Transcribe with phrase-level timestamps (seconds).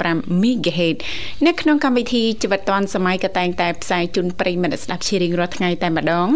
[0.00, 0.96] 105 MHz
[1.46, 6.28] នៅក្នុងកម្មវិធីជីវិតឌွန်សម័យក៏តែងតែផ្សាយជូនប្រិយមិត្តស្ដាប់ជារៀងរាល់ថ្ងៃតែម្ដង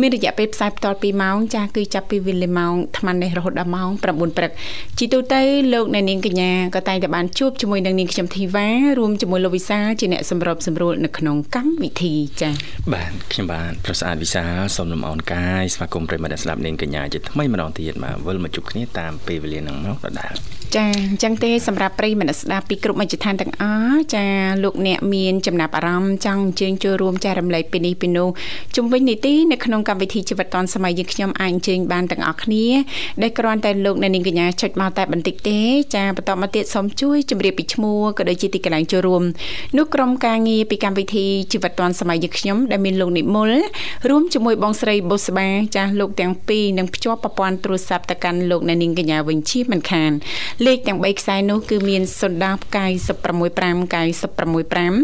[0.00, 4.52] មានរយៈពេលផ្សាយបន្ត2ម៉ោងចាស់គឺចាប់ពីវេលាម៉ោង8:00នេះរហូតដល់ម៉ោង9ព្រឹក
[4.98, 12.52] ជីទូទៅលោកអ្នកនាងកញ្ញាក៏តែងតែបានជួបជាមួយនឹងនាងខ្ញុំធីវ៉ារួមជាមួយលោកវិសាលជាអ្នកសម្របសម្រួលនៅក្នុងកម្មវិធីចា៎
[12.92, 20.34] បាទខ្ញុំបាទប្រសាទវិសាលសូមលំអរកាយស្វាគមន៍ប្រិយមិត្តស្ដាប់នាងកញ្ញាជាថ្មីម្ដងទៀតមកវិលមកជួបគ្នាតាមពេលវេលានឹងមកដដែល
[20.76, 24.26] ចាអញ្ចឹងទេសម្រាប់ប្រិយមិត្តស្ដាប់ពីគ្រប់មជ្ឈដ្ឋានទាំងអស់ចា
[24.64, 28.28] លោកអ្នកមានចំណាប់អារម្មណ៍ចង់អញ្ជើញចូលរួមចែករំលែកពីនេះពីនោះ
[28.76, 32.66] ជំវិញនីតិនៅក្នុងកម្មវិធីជីវិតឌွန်សម័យយើងខ្ញុំអាចអញ្ជើញបានទាំងអស់គ្នា
[33.22, 35.60] ដែលគ្រាន់តែលោកអ្នកនាងកញ្ញាចុចមកតែបន្តិចទេ
[35.94, 39.22] ចាបន្តមកទៀតសូមជួយជម្រាបពីឈ្មោះក៏ដូចជាទីកន្លែងចូលរួម
[39.76, 43.50] នោះក្រុមការងារពីកម្មវិធីជីវិតឌွန်សម័យយើងខ្ញុំដែលមានលោកនិមល
[44.08, 50.12] រួមជាមួយបងស្រីបុស្បាចាស់លោកទាំងពីរនឹងភ្ជាប់ប្រព័ន្ធទូរស័ព្ទទៅកាន់លោកអ្នកនាងកញ្ញាវិញជាមិនខាន
[50.66, 52.34] លេខទាំង3ខ្សែនោះគឺមាន010
[52.74, 53.54] 965
[53.94, 54.94] 965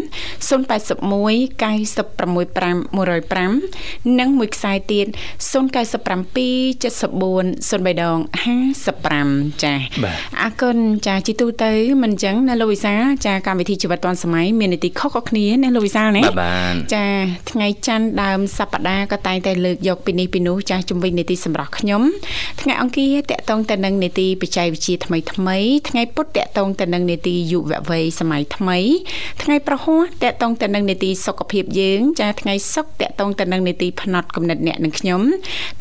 [0.47, 5.07] 081 965 105និងមួយខ្សែទៀត
[5.51, 5.51] 097 74
[7.71, 8.17] 03ដង
[8.89, 9.73] 55ចា
[10.41, 12.95] អរគុណចាជីទូទៅមិនអញ្ចឹងណាលោកវិសា
[13.25, 16.21] ចាកម្មវិធីជីវិតឌွန်សម័យមាននីតិខុសៗគ្នាណាលោកវិសាណា
[16.95, 17.05] ចា
[17.51, 22.01] ថ្ងៃច័ន្ទដើមសប្តាហ៍ក៏តែងតែលើកយកពីនេះពីនោះចាជំវិញនីតិសម្រាប់ខ្ញុំ
[22.61, 25.40] ថ្ងៃអង្គារតកតងទៅនឹងនីតិបច្ចេកវិទ្យាថ្មីថ្មី
[25.89, 28.77] ថ្ងៃពុធតកតងទៅនឹងនីតិយុវវ័យសម័យថ្មី
[29.43, 35.21] ថ្ងៃប្រហោះតកតងទៅនឹងនីតិសុខភាពយើងចាថ្ងៃសុក្រតកតងទៅនឹងនីតិផ្នត់កំណត់អ្នកនិងខ្ញុំ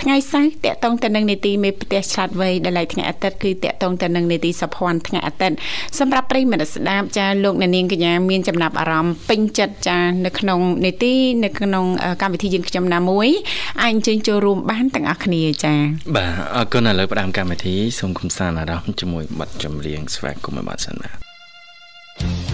[0.03, 5.57] ថ្ងៃសៅរ៍តកតងទៅនឹងនីតិមេផ្ទះឆ្លាតវៃដែលឡៃថ្ងៃអាទិត្យគឺតកតងទៅនឹងនីតិសុភ័ណ្ឌថ្ងៃអាទិត្យ
[5.99, 11.85] សម្រាប់ប្រិយមិត្តស្ដាប់ចាលោកអ្នកនាងកញ្ញាមានចំណាប់អារម្មណ៍ពេញចិត្តចានៅក្នុងនីតិនៅក្នុង
[12.23, 13.29] កម្មវិធីយើងខ្ញុំណាមួយ
[13.83, 15.75] អាចអញ្ជើញចូលរួមបានទាំងអស់គ្នាចា
[16.17, 22.50] បាទអរគុណឥឡូវផ្ដើមកម្មវិធីសូមគំសាន្តអារម្មណ៍ជាមួយបទចម្រៀងស្វាគមន៍បាទសិនបាទ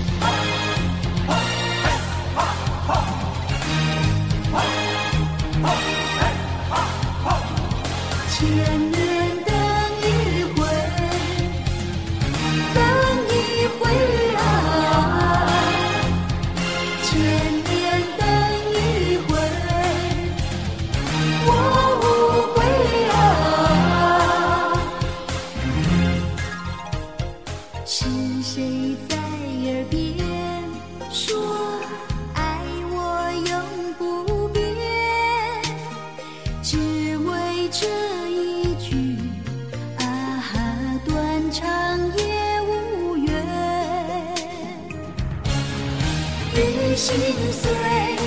[46.58, 47.14] 雨心
[47.52, 48.25] 碎。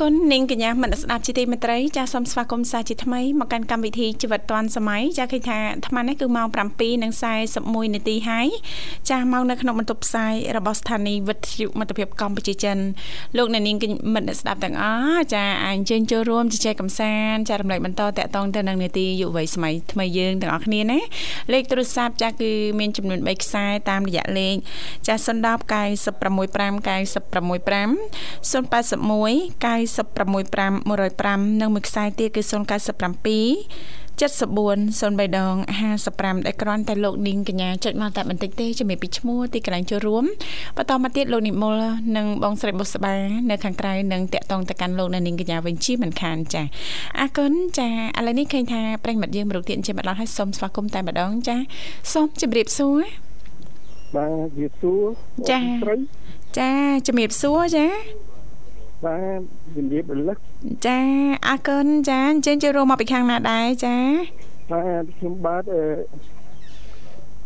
[0.00, 6.46] គុណនាងកញ្ញាមនស្ដាប់ជាទីមេត្រីចាសសូមស្វាគមន៍សាជាថ្មីមកកាន់កម្មវិធីជីវិតឌွန်សម័យចាសឃើញថាអាត្មានេះគឺម៉ោង
[7.00, 8.48] 7:41នាទីហើយ
[9.10, 12.78] ចាសមកនៅក្នុងបន្ទប់ផ្សាយរបស់ស្ថានីយ៍វិទ្យុមិត្តភាពកម្ពុជាចិន
[13.36, 13.76] លោកអ្នកនាង
[14.14, 21.00] មិត្តស្ដាប់ទាំងអស់ចាសអញ្ជើញចូលរួមជជែកកម្សាន្តចាសរំលែកបន្តតកតងទៅនឹងនាទីយុវ័យសម័យថ្មីយើងទាំងអស់គ្នាណា
[21.52, 24.54] លេខទូរស័ព្ទចាសគឺមានចំនួន3ខ្សែតាមរយៈលេខ
[25.06, 25.28] ចាស010
[25.72, 26.74] 965
[29.64, 32.52] 965 081 9 965 105និងមួយខ្សែទៀតគឺ097
[34.18, 35.54] 74 03ដង
[36.00, 40.24] 55ដែលគ្រាន់តែលោកនាងកញ្ញាចុចមកតែបន្តិចទេជំរាបពីឈ្មោះទីកន្លែងចូលរួម
[40.76, 41.74] បន្តមកទៀតលោកនិមល
[42.16, 43.14] និងបងស្រីបុស្បា
[43.50, 46.62] នៅខាងក្រៅនឹងតាក់ទងទៅកាន់លោកនាងកញ្ញាវិញជាមិនខានចា
[47.20, 47.88] អរគុណចា
[48.18, 51.56] ឥឡូវនេះឃើញថាប្រិញ្ញមិត្តយើងមរុកទៀតជាម្ដងហើយសូមស្វាគមន៍តែម្ដងចា
[52.12, 53.00] សូមជម្រាបសួរ
[54.14, 55.04] បាទជម្រាបសួរ
[55.50, 55.60] ចា
[56.58, 56.70] ចា
[57.06, 57.86] ជម្រាបសួរចា
[59.04, 59.40] បាទ
[59.74, 60.38] ជំរាបរលឹក
[60.86, 60.98] ចា
[61.48, 63.96] អរគុណចាអញ្ចឹងចូលរួមមកពីខាងណាដែរចា
[64.72, 65.62] បាទខ្ញុំបាទ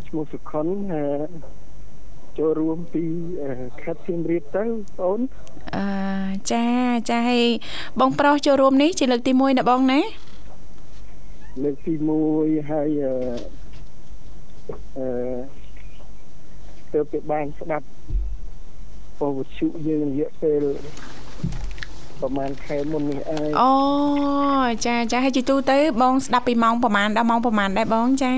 [0.07, 0.67] ឈ្មោះសុខុន
[2.39, 3.05] ចូលរួមពី
[3.83, 4.65] ខេត្តសៀមរាបទៅ
[4.99, 5.19] បង
[5.77, 5.85] អឺ
[6.53, 6.67] ចា
[7.11, 7.47] ចាហើយ
[8.01, 10.01] បងប្រុសចូលរួមនេះជាលើកទី1ណាបងណា
[11.63, 11.95] លើកទី
[12.33, 13.13] 1ហើយអឺ
[14.99, 15.09] អឺ
[16.93, 17.87] ទៅពីបានស្ដាប់
[19.19, 20.63] ពវជុយើងរយៈពេល
[22.20, 23.73] ប្រហែលខែមុននេះឯងអូ
[24.87, 28.32] ចាចាហើយជីទូទៅបងស្ដាប់ពីម៉ោងប្រហែលដល់ម៉ោងប្រហែលដែរបងចា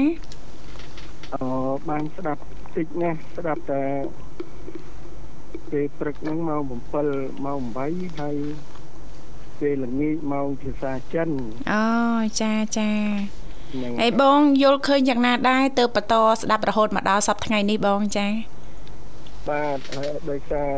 [1.35, 1.45] អូ
[1.89, 2.41] បានស្ដាប់
[2.77, 3.83] តិចណាស់ស្ដាប់តែ
[5.71, 6.63] ពេលព្រឹកហ្នឹងម៉ោង
[7.05, 7.61] 7ម៉ោង
[7.91, 8.37] 8ហើយ
[9.61, 11.29] ពេលល្ងាចម៉ោងភាសាចិន
[11.73, 11.85] អូ
[12.41, 12.91] ចាចា
[14.01, 18.27] ហើយបងយល់ឃើញយ៉ាងណាដែរទៅបន្តស្ដាប់រហូតមកដល់សប្តាហ៍ថ្ងៃនេះបងចា
[19.49, 19.79] បាទ
[20.31, 20.71] ដោយសារ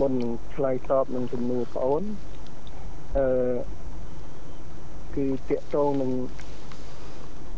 [0.00, 0.12] មុន
[0.54, 2.02] ឆ្លើយតបនឹងជំនួសប្អូន
[3.16, 3.26] អឺ
[5.16, 6.12] គឺតាកតងនឹង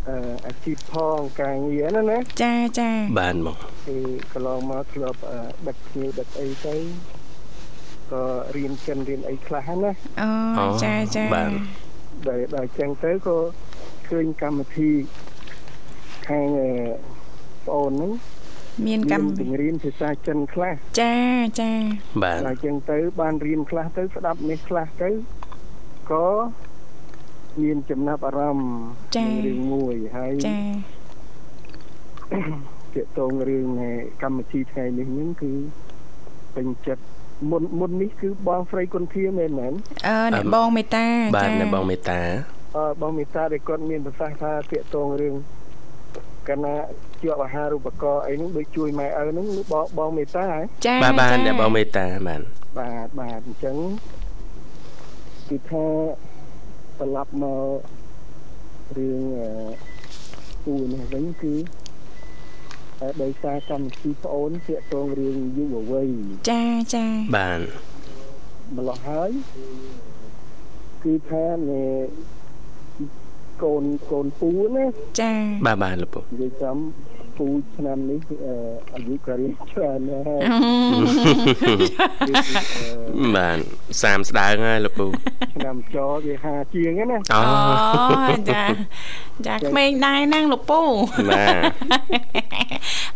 [0.08, 0.16] អឺ
[0.46, 3.96] អាជីពផងការងារណាណាចាចាបានមកគឺ
[4.32, 5.18] កន្លងមកធ្លាប់
[5.66, 6.76] ដឹកគ្នាដឹកអីទៅ
[8.12, 8.22] ក៏
[8.56, 9.90] រៀនចិនរៀនអីខ្លះណា
[10.58, 11.52] អូចាចាបាន
[12.28, 13.36] ដែលដល់ចឹងទៅក៏
[14.08, 14.90] ឃើញកម្មវិធី
[16.28, 16.48] ខាង
[17.66, 18.12] ប្អូនហ្នឹង
[18.86, 21.14] មានកម្មបង្រៀនភាសាចិនខ្លះចា
[21.60, 21.72] ចា
[22.22, 25.10] បាទហើយចឹងទៅ បានរៀនខ្លះទៅស្ដាប់នេះខ្លះទៅ
[26.10, 26.26] ក៏
[27.62, 28.76] មានចំណាប់អារម្មណ៍
[29.46, 30.58] រឿងមួយហើយចា
[32.94, 33.66] ទាក់ទងរឿង
[34.22, 35.52] កម្មវិធីថ្ងៃនេះហ្នឹងគឺ
[36.56, 37.02] ពេញចិត្ត
[37.50, 39.72] មុនមុននេះគឺបងស្រីគុនធាមែនមែន
[40.08, 42.20] អឺអ្នកបងមេតាបាទអ្នកបងមេតា
[42.76, 45.34] អឺបងមេតាដែលគាត់មានប្រសាសន៍ថាទាក់ទងរឿង
[46.48, 46.74] កណា
[47.22, 52.40] ជាប់អាហារូបករណ៍អីហ្នឹងដូចជួយម៉ែឪហ្នឹងបងបងមេតាហ៎ចាបាទបាទអ្នកបងមេតាបាទ
[52.78, 53.76] បាទបាទអញ្ចឹង
[55.48, 55.86] គឺថា
[56.98, 57.78] ត្រឡប់មក
[58.96, 59.22] រឿង
[60.64, 61.54] គូនេះវិញគឺ
[63.22, 66.08] ដោយសារកម្មវិធីប្អូនទាក់ទងរឿងយុវវ័យ
[66.50, 66.62] ចា
[66.94, 67.04] ចា
[67.36, 67.60] បាន
[68.76, 69.30] ម្ល៉េះហើយ
[71.04, 71.44] គឺថា
[73.64, 74.86] កូនកូនពូណា
[75.20, 75.32] ចា
[75.66, 76.76] បាទបាទលោកពូនិយាយចំ
[77.38, 78.20] ពូឆ្នាំនេះ
[78.94, 80.40] អាយុក៏រៀងច្រើនហើយ
[83.36, 83.58] បាទ
[83.92, 85.06] 30ស្ដើងហើយលោកពូ
[85.54, 87.40] ឆ្នាំចវា50ជាងណាអូ
[88.50, 88.64] ចា
[89.46, 90.80] ចាក្មេងដែរណាងលោកពូ
[91.30, 91.62] បាទ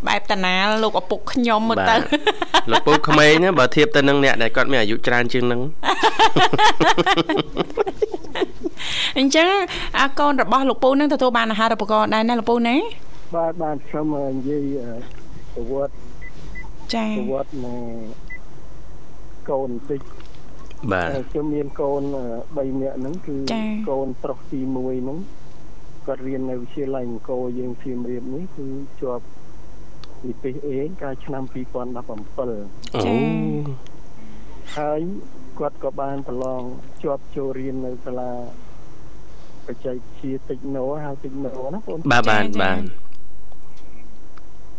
[0.07, 1.97] បែបតាណាលោកឪពុកខ្ញុំមើលទៅ
[2.71, 5.61] លោកពូក្មេងបើធៀបទៅនឹងអ្នកដែលគាត់មានអាយុច្រើនជាងនឹង
[9.19, 9.53] អញ្ចឹង
[9.99, 12.77] អាកូនរបស់លោកពូនឹងទទួលបានអាហារូបករណ៍ដែរណាលោកពូណា
[13.37, 14.77] បាទបានខ្ញុំនិយាយ
[15.55, 15.95] ប្រវត្តិ
[16.95, 17.77] ចាប្រវត្តិនៃ
[19.51, 20.01] កូនបន្តិច
[20.93, 22.03] បាទខ្ញុំមានកូន
[22.43, 23.37] 3នាក់ហ្នឹងគឺ
[23.91, 25.19] កូនប្រុសទី1ហ្នឹង
[26.07, 28.67] គាត់រៀននៅវិទ្យាល័យអង្គរយើងសៀមរាបនេះគឺ
[29.01, 29.25] ជាប់
[30.27, 33.15] និទេសអេកាលឆ្នាំ2017អូ
[34.77, 35.01] ហើយ
[35.59, 36.63] គាត់ក៏បានប្រឡង
[37.03, 38.33] ជាប់ចូលរៀននៅសាលា
[39.69, 42.81] បច្ចេកវិទ្យាតិចណូហៅតិចណូណាបងបាទបាទបាទ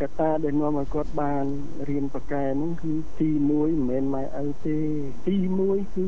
[0.00, 1.44] កត្តាដែលនាំឲ្យគាត់បាន
[1.88, 4.78] រៀនប្រកែហ្នឹងគឺទី1មិនមែនម៉ែឪទេ
[5.26, 5.36] ទី
[5.66, 6.06] 1គឺ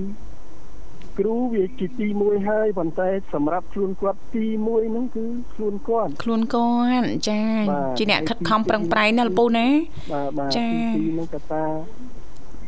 [1.18, 5.24] គ្រូវាជាទី1ហើយប៉ុន្តែសម្រាប់ខ្លួនគាត់ទី1ហ្នឹងគឺ
[5.54, 7.40] ខ្លួនគាត់ខ្លួនគាត់ចា
[7.70, 9.66] បាទជាអ្នកខិតខំប្រឹងប្រែងណាលោកពូណា
[10.12, 11.64] បាទបាទចា៎ទី2ហ្នឹងកត្តា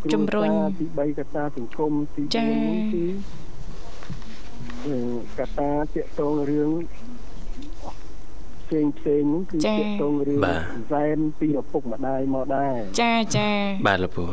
[0.03, 3.05] គ្ជំរុញទី3កត្តាសង្គមទីចា៎4ហ្នឹងគឺ
[4.87, 4.97] អឺ
[5.39, 6.71] កត្តាតាកតងរឿង
[8.67, 10.39] ផ្សេងផ្សេងហ្នឹងគឺតាកតងរឿង
[10.93, 13.51] សែនពីឪពុកម្ដាយមកដែរចាចា
[13.87, 14.25] បាទលោកពូ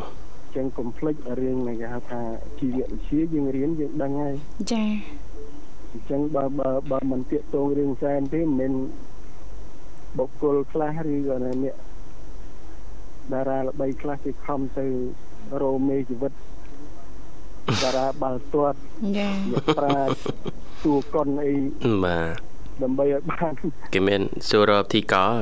[0.56, 2.22] ចឹងកុំភ្លេចរឿងដែលគេហៅថា
[2.60, 4.36] ជីវវិទ្យាយើងរៀនយើងដឹងហើយ
[4.74, 4.84] ចា
[5.92, 8.74] អញ្ចឹងបើបើបើមិនតាកតងរឿងសែនទេមិនមែន
[10.18, 11.76] បុគ្គលខ្លះឬក៏អ្នក
[13.32, 14.86] តារាល្បីខ្លះគេខំទៅ
[15.62, 16.34] រោមេជីវិត
[17.84, 18.78] តារាបាល់ទាត់
[19.18, 20.14] ចាអ្នកប្រាជ្ញ
[20.84, 21.54] ទួកុនអី
[22.04, 22.50] បាទ
[22.84, 23.54] ដើម្បីឲ្យបាន
[23.94, 25.36] គេមានសួររកទីកល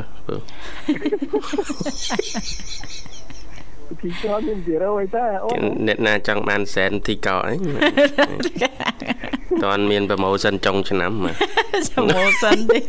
[3.88, 7.56] ពូពិធីចរមាន0អីតាអូគេអ្នកណាចង់បានសែនទីកលអី
[9.63, 11.36] តន់មានប្រម៉ូសិនចុងឆ្នាំបាទ
[11.89, 12.79] សមោសិនទេ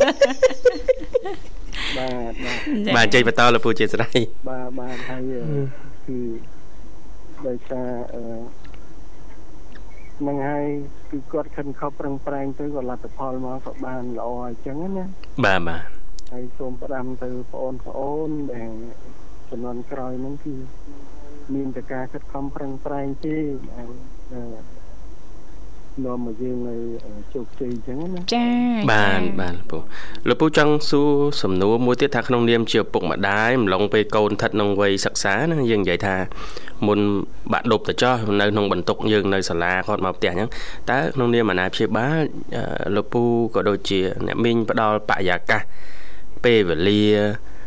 [1.96, 5.60] បាទបាទបាទចេញបន្តលោកពូជាស្រ័យបាទបាទហើយអឺ
[6.06, 6.18] គឺ
[7.46, 8.22] ដោយសារអឺ
[10.18, 10.66] ហ្នឹងហើយ
[11.10, 15.04] គឺគាត់ខិនខំប្រឹងប្រែងទៅក៏លទ្ធផលមកក៏បានល្អអញ្ចឹងណា
[15.44, 15.82] បាទបាទ
[16.32, 18.70] ហើយសូមផ្ដាំទៅបងអូនប្អូនដែល
[19.50, 20.54] ចំនួនក្រោយហ្នឹងគឺ
[21.54, 23.36] មានតែការខិតខំប្រឹងប្រែងទេ
[23.76, 23.90] ហើយ
[24.32, 24.78] អឺ
[26.04, 26.74] នាំមកយើងនៅ
[27.34, 28.46] ជោគជ័យអញ្ចឹងណាចា
[28.92, 29.78] បាទបាទលោកពូ
[30.28, 31.10] លោកពូចង់សួរ
[31.42, 36.16] សំណួរមួយទៀតថាក្នុងនាមជាឪពុកម្ដាយម្លងពេលកូនស្ថិតក្នុងវ័យសិក្សាណាយើងនិយាយថា
[36.86, 37.00] មុន
[37.52, 40.50] បាក់ដប់ទៅចោះនៅក្នុងបន្ទុកយើងនៅសាលាគាត់មកផ្ទះអញ្ចឹង
[40.90, 42.22] តើក្នុងនាមអាណាព្យាបាល
[42.56, 43.22] អឺលោកពូ
[43.54, 45.62] ក៏ដូចជាអ្នកមីងផ្ដល់បរិយាកាស
[46.44, 47.57] ពេលវេលាអឺ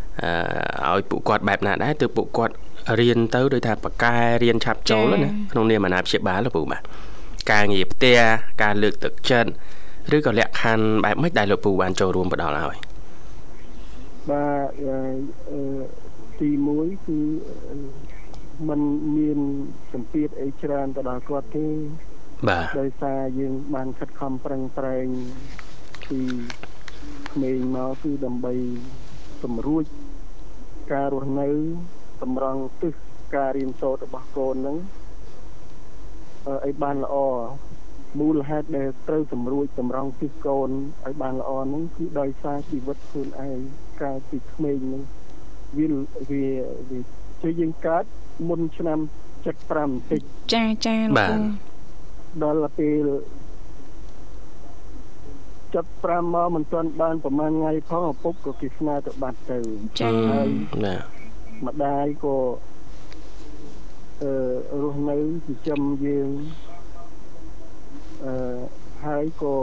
[0.94, 2.54] ឲ្យពួកគាត់បែបណាដែរទើបពួកគាត់
[3.00, 6.82] រៀនទៅដោយថាបកកែរៀនឆាប់ចូលណាក្នុងនាមអាណាព្យាបាលលោកពូបាទ
[7.52, 8.20] ការងារផ្ទះ
[8.64, 9.52] ការលើកទឹកចិត្ត
[10.16, 12.78] ឬក៏លក្ខខណ្ឌបែបម៉េចដែលលោកពូបានចូលរួមផ្ដល់ឲ្យ
[14.30, 14.98] បាទអឺ
[15.52, 15.62] អឺ
[16.40, 17.18] ទី1គឺ
[17.70, 17.76] អឺ
[18.70, 18.80] มัน
[19.18, 19.40] មាន
[19.94, 21.68] សម្ពាធអីច្រើនទៅដល់គាត់ទេ
[22.50, 25.08] បាទដោយសារយើងបានខិតខំប្រឹងប្រែង
[26.10, 26.20] ពី
[27.32, 28.54] ក្មេងមកគឺដើម្បី
[29.44, 29.84] សម្រួច
[30.94, 31.50] ការរស់នៅ
[32.24, 32.94] តម្រង់ទិស
[33.36, 34.78] ការរៀនសូត្ររបស់កូនហ្នឹង
[36.48, 37.16] អឺឲ្យបានល្អ
[38.20, 40.70] មូលហេតុដែលត្រូវសម្រួចតម្រង់ទិសកូន
[41.06, 43.58] ឲ្យបានល្អហ្នឹងគឺដោយសារជីវិតខ្លួនឯង
[44.02, 45.04] កាលពីក្មេងហ្នឹង
[45.78, 45.88] វា
[46.30, 46.46] វា
[46.90, 47.00] វា
[47.42, 48.04] ជាយើងកើត
[48.50, 49.00] មុនឆ្នាំ
[49.44, 50.22] 75បន្តិច
[50.54, 51.38] ចាចាលោកពូ
[52.44, 53.10] ដល់ពេល
[55.76, 59.58] ចាប់5មកមិនទាន់បានប្រហែលថ្ងៃផងឪពុកក៏គេស្នើទៅបាត់ទៅ
[60.00, 60.48] ចាបាទ
[61.68, 62.38] ម្ដាយក៏
[64.22, 64.32] អឺ
[64.82, 66.30] រស់នៅចិញ្ចឹមយើង
[68.26, 68.34] អឺ
[69.06, 69.56] ហើយក៏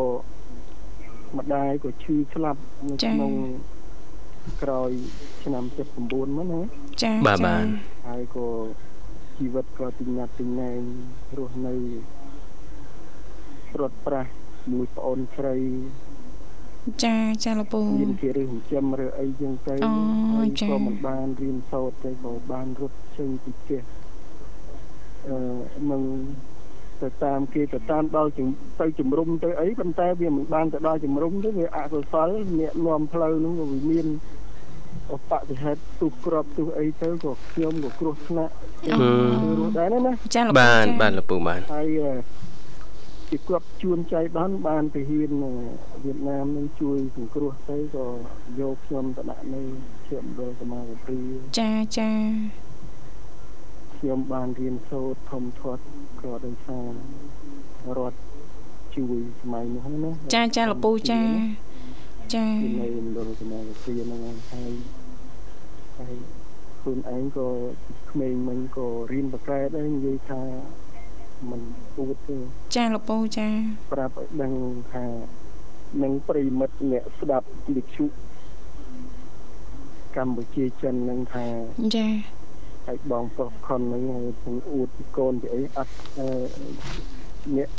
[1.38, 3.32] ម្ដាយក៏ឈឺស្លាប់នៅក្នុង
[4.62, 4.90] ក្រោយ
[5.42, 5.64] ឆ្នាំ
[6.00, 6.60] 79មកណា
[7.02, 7.64] ចាបាទបាទ
[8.08, 8.46] ហើយក៏
[9.38, 10.80] ជីវិតក៏ទិញណាត់ទិញណែង
[11.38, 11.74] រស់នៅ
[13.80, 14.30] រត់ប្រាស់
[14.72, 15.56] មួយប្អូនស្រី
[17.04, 19.92] ចាចាលោកពូមានគេរើសចិញ្ចឹមឬអីចឹងទៅអូ
[20.34, 23.80] ហើយចា៎ក៏មិនបានរៀនសូត្រទៅក៏បានរត់ចេញពីផ្ទះ
[25.28, 25.38] អឺ
[25.90, 26.02] នឹង
[27.02, 28.48] ទៅតាមគេទៅតាមដល់ជំ
[28.80, 34.06] ទៅជំរុំទៅអីប៉ុន្តែវាមិនបានទៅដល់ជំរុំទេវាអកុសលអ្នកនាំផ្លូវហ្នឹងក៏វាមាន
[35.14, 38.52] ឧបតិហេតុទុះក្របទុះអីទៅក៏ខ្ញុំក៏គ្រោះថ្នាក់
[38.86, 38.92] អូ
[39.58, 42.37] រស់ដែរណាចាលោកពូបាទចាបាទលោកពូបាទហើយអឺ
[43.30, 45.54] ពីគាត់ជួនចៃដន្យបានទៅហ៊ានអឺ
[46.04, 48.06] វៀតណាមនឹងជួយសង្គ្រោះទៅក៏
[48.60, 49.62] យកខ្ញុំទៅដាក់នៅ
[50.08, 51.22] ជាមណ្ឌលកម្មាវិទ្យា
[51.58, 52.10] ចាចា
[53.96, 55.82] ខ្ញុំបានរៀនសូត្រធំធាត់
[56.22, 56.90] ក៏ដោយសារ
[57.98, 58.18] រដ្ឋ
[58.96, 61.22] ជួយសម័យនោះណាចាចាលោកពូចា
[62.34, 64.20] ចាពីនៅមណ្ឌលកម្មាវិទ្យាហ្នឹង
[64.52, 64.72] ហើយ
[65.98, 66.14] ហើយ
[66.80, 67.48] ខ្លួនឯងក៏
[68.10, 70.42] ក្មេងមិញក៏រៀនបកកែដែរនិយាយថា
[71.50, 71.60] มัน
[71.98, 72.36] អួតទេ
[72.74, 73.48] ចាលោកពូចា
[73.92, 74.52] ប្រាប់ឲ្យដឹង
[74.92, 75.04] ថា
[76.02, 78.06] នឹងប្រិមិត្តអ្នកស្ដាប់វិទ្យុ
[80.16, 81.46] កម្ពុជាចិននឹងថា
[81.96, 82.08] ចា
[82.88, 86.28] ឲ្យបងប្រុសខុនហ្នឹងឲ្យពងអួតពីកូនពីអីអត់អឺ
[87.56, 87.70] អ្នក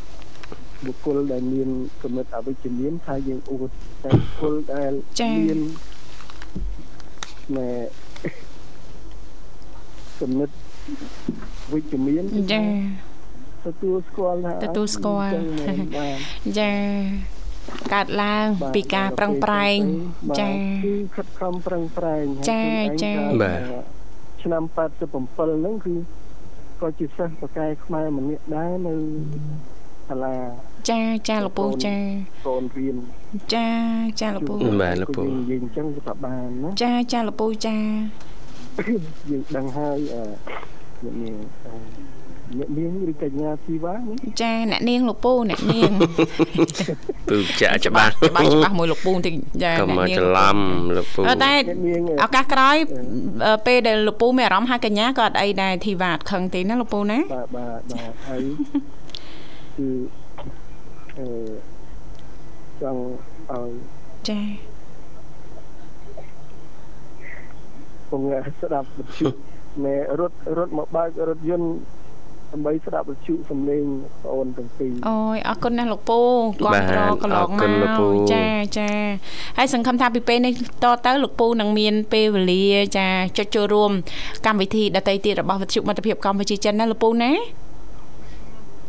[0.86, 1.70] បុគ្គលដែលមាន
[2.02, 3.70] គំនិតអវិជ្ជមានថាយើងអួត
[4.04, 4.92] តែបុគ្គលដែល
[5.48, 5.60] មាន
[7.58, 7.70] ណែ
[10.20, 10.50] គំនិត
[11.74, 12.64] វិជ្ជមានចា
[13.66, 16.74] ទទួលស្គាល់ថាទទួលស្គាល់អញ្ចឹងមែនបាទចា
[17.94, 19.80] កើតឡើងបាទពីការប្រឹងប្រែង
[20.30, 20.50] បាទចា
[20.86, 23.62] គឺខិតខំប្រឹងប្រែងហើយចាខ្លួនឯងចាកើតបាទ
[24.44, 25.94] ឆ្នាំ87ហ្នឹងគឺ
[26.82, 28.94] ក៏ជាសិស្សបកាយខ្មែរម្នាក់ដែរនៅ
[30.10, 30.36] សាលា
[30.90, 31.96] ចាចាលោកពូចា
[32.48, 32.98] កូនរៀន
[33.54, 33.68] ចា
[34.22, 37.78] ចាលោកពូបាទលោកពូក៏យើងនិយាយអញ្ចឹងក៏បានណាចាចាលោកពូចា
[39.30, 40.24] យើងដឹងហើយអឺ
[42.58, 45.92] អ្នកនាងអឺអ្នកនាងឬកញ្ញាធីវ៉ានេះចាអ្នកនាងលោកពូអ្នកនាង
[47.30, 49.34] ពូចាក់ច្បាស់ច្បាស់ច្បាស់មួយលោកពូបន្តិច
[49.64, 50.58] ចាកុំអ្នកមកនាងច្រឡំ
[50.98, 52.76] លោកពូអឺតែអ្នកនាងឱកាសក្រោយ
[53.46, 58.44] អឺពេលដែលលោកពូមានអារម្មណ៍ហើយកញ្ញាក៏អត់អីដែរធីវ៉ាអត់ខឹងទេណាលោកពូណាបាទបាទបាទហើយ
[59.78, 59.88] គឺ
[61.20, 61.28] អឺ
[62.82, 63.02] ចង់
[63.52, 63.72] ឲ្យ
[64.30, 64.42] ចា
[68.10, 68.22] ពង
[68.62, 69.30] ស្ដាប់វិទ្យុ
[69.86, 71.70] ណែរត់រត់មកបើករថយន្ត
[72.54, 73.84] ដើម្បីស្ដាប់វិទ្យុសំឡេង
[74.24, 76.20] បងអូនទាំងពីរអូយអរគុណណាស់លោកពូ
[76.66, 78.02] គាំទ្រកន្លងមក
[78.34, 78.46] ចា
[78.78, 78.90] ចា
[79.58, 82.66] ហើយសង្ឃឹមថាពីពេលនេះតទៅលោកពូនឹងមានពេលវេលា
[82.98, 83.08] ចា
[83.38, 83.92] ចុចចូលរួម
[84.46, 87.32] កម្មវិធីដតីទៀតរបស់វិទ្យុមិត្តភាពកម្ពុជាចិនណាលោកពូណា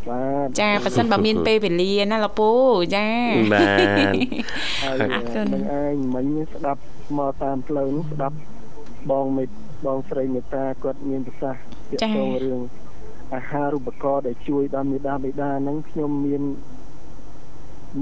[0.08, 2.50] បាទចាប៉ះសិនបើមានពេលវេលាណាលោកពូ
[2.96, 3.08] ចា
[3.52, 4.14] បាទ
[4.82, 6.80] ហើយអរគុណនឹងឯងមិញស្ដាប់
[7.18, 8.36] មកតាមផ្លូវនោះស្ដាប់
[9.10, 9.44] បងមេ
[9.86, 12.60] បងស្រីមេតាគាត់មានប្រសាសន៍ទាក់ទងរឿង
[13.34, 16.42] អាហារូបករណ៍ដែលជួយដល់មេដាបេដាហ្នឹងខ្ញុំមាន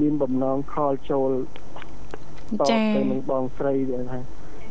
[0.00, 4.20] មានបំណងខលចូលតបចាទៅនឹងបងស្រីដែលថា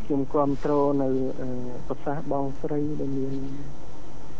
[0.05, 1.09] ខ្ញុំគ្រប់គ្រងនៅ
[1.41, 1.49] អឺ
[1.87, 3.33] ប្រសាសន៍បងស្រីដែលមាន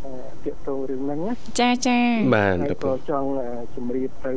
[0.05, 0.11] អឺ
[0.43, 1.97] ទាក់ទងរឿងហ្នឹងណាចាចា
[2.35, 4.33] បាទហើយលោកពូក៏ចង់អឺជម្រាបទៅ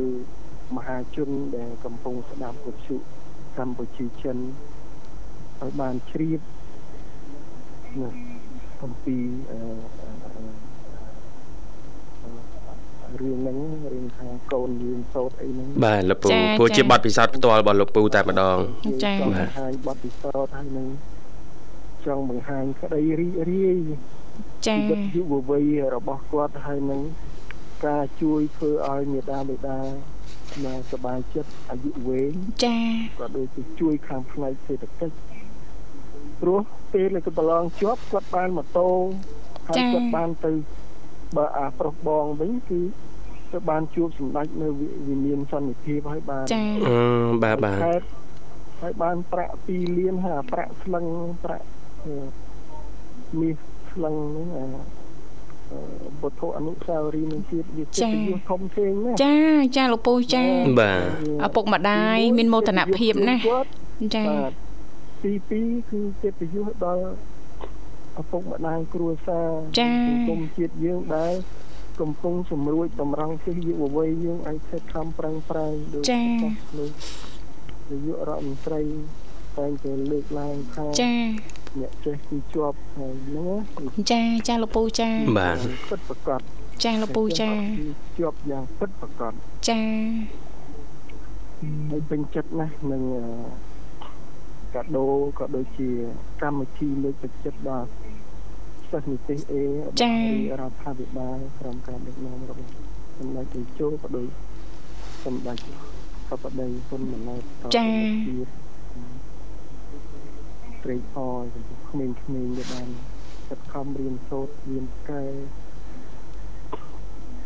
[0.76, 2.96] មហាជនដែលកំពុងស្ដាប់វិទ្យុ
[3.58, 4.36] កម្ពុជាចិន
[5.60, 6.40] ឲ្យបានជ្រាប
[8.00, 8.10] ណា
[8.82, 9.16] អំពី
[9.50, 9.58] អឺ
[10.00, 10.70] អឺអឺអឺ
[13.21, 13.57] រឿងហ្នឹង
[13.93, 18.57] រឿងថាកូនយើងសោតអីហ្នឹង បាទលោកពូ ចា ព្រោះ ចា ជាបទពិសោធន៍ផ្ទាល់របស់លោកពូតែម្ដង
[19.03, 20.88] ចា ចង់បង្ហាញបទពិសោធន៍ហើយនឹង
[22.05, 23.77] ចង់បង្ហាញក្តីរីករាយ
[24.67, 27.01] ចា ជីវិតយុវវ័យរបស់គាត់ហើយនឹង
[27.88, 29.81] ការជួយធ្វើឲ្យមេដាបេដា
[30.63, 32.33] មកសบายចិត្តអាយុវែង
[32.65, 32.77] ចា
[33.19, 35.15] ក៏ដូចជាជួយខាងផ្នែកសេដ្ឋកិច្ច
[36.41, 36.61] ព្រោះ
[36.93, 38.89] ពេលដែលគាត់ប្រឡងជាប់គាត់បានម៉ូតូ
[39.67, 40.51] ហើយគាត់បានទៅ
[41.36, 42.80] បើអាប្រុសបងវិញគឺ
[43.52, 47.00] ទៅបានជួបសម្ដេចនៅវិវិមានសន្តិភាពហើយបានចាអឺ
[47.44, 48.06] បាទបាទខេត្ត
[48.82, 51.04] ហើយបានប្រាក់2លានហើយអាប្រាក់ស្លឹង
[51.44, 51.66] ប្រាក់
[52.04, 52.14] អឺ
[53.40, 53.56] មាស
[53.92, 54.64] ស្លឹងហ្នឹងអា
[55.70, 59.36] អឺពុទ្ធអនុស្សាវរីយ៍នឹងជាតិវាកិត្តិយសធំធេងណាស់ចា
[59.76, 60.44] ចាលោកពូចា
[60.80, 60.92] បា
[61.42, 63.68] ទឪពុកម្ដាយមានមោទនភាពណាស់គាត់
[64.16, 64.52] ចាបាទ
[65.22, 67.04] ទី2គឺកិត្តិយសដល់
[68.18, 71.34] ឪពុកម្ដាយគ្រួសារចាសង្គមជាតិយើងដែល
[72.00, 76.22] កំពុងសម្រួចតម្រង់ទិសយុវវ័យយើងឲ្យខិតខំប្រឹងប្រែងដូចចា
[76.78, 76.92] លោក
[77.90, 78.80] នាយករដ្ឋមន្ត្រី
[79.58, 81.12] តែងតែលើកឡើងថាចា
[81.80, 85.56] អ្នកចេះគឺជាប់ហើយហ្នឹងណាចាចាលោកពូចាបាទ
[85.90, 86.40] ពិតប្រកប
[86.84, 87.50] ចាលោកពូចា
[88.18, 89.32] ជាប់យ៉ាងពិតប្រកប
[89.68, 89.80] ចា
[91.90, 93.02] ហើយពេញចិត្តណាស់នឹង
[94.74, 95.06] កាដូ
[95.38, 95.88] ក៏ដូចជា
[96.42, 97.88] កម្មវិធីលើកទឹកចិត្តដល់
[98.90, 99.62] សិស្សនិទេសអេ
[100.02, 100.20] ចា៎
[100.61, 102.72] រដ្ឋាភិបាលក្រុមការដឹកនាំរបស់
[103.18, 104.28] សម្ដេចតេជោក៏ដូច
[105.24, 105.59] សម្ដេច
[106.28, 107.42] សពដីហ៊ុនម៉ាណែត
[107.76, 107.87] ចា
[110.85, 112.14] ត្រេកអរចំពោះក្មេងៗ
[112.59, 112.88] ដែលបាន
[113.48, 115.22] ខិតខំរៀនសូត្ររៀនកែ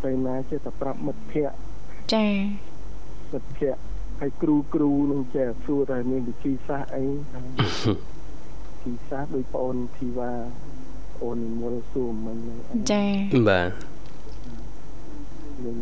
[0.04, 1.56] ទៅណាចេះតែប្រាប់មិត្តភ័ក្តិ
[2.14, 2.26] ចា
[3.32, 10.31] មិត្តភ័ក្តិ ហើយគ្រូគ្រូនឹងចេះសួរតែមានវិធីសាស្ត្រអីវិធីសាស្ត្រដោយបងធីវ៉ា
[11.21, 12.37] អូននិមលសួរមិញ
[12.91, 13.03] ចា
[13.49, 13.69] បាទ
[15.65, 15.77] នឹង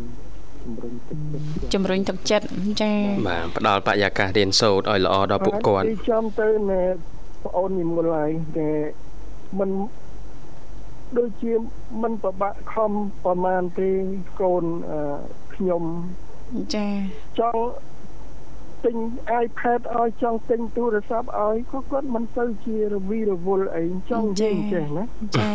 [0.64, 2.46] ជំរុញទឹកចិត្តជំរុញទឹកចិត្ត
[2.82, 2.92] ចា
[3.28, 6.82] បាទផ្ដល់បរិយាកាសរៀនសូត្រឲ្យល្អដល់ពួកគាត់ចាំទៅណែ
[7.42, 8.68] បងអូននិមលហើយតែ
[9.58, 9.70] มัน
[11.18, 11.52] ដូចជា
[12.02, 12.92] มันប្របាក់ខំ
[13.24, 13.88] ប្រមាណទេ
[14.40, 14.64] កូន
[15.54, 15.82] ខ្ញុំ
[16.74, 16.86] ចា
[17.38, 17.60] ចង់
[18.85, 18.95] ទិញ
[19.43, 25.03] iPad ឲ្យចង់ទិញទូរស័ព្ទឲ្យក៏គាត់មិនទៅជារវីរវល់អីចង់និយាយចេះណា
[25.37, 25.49] ចា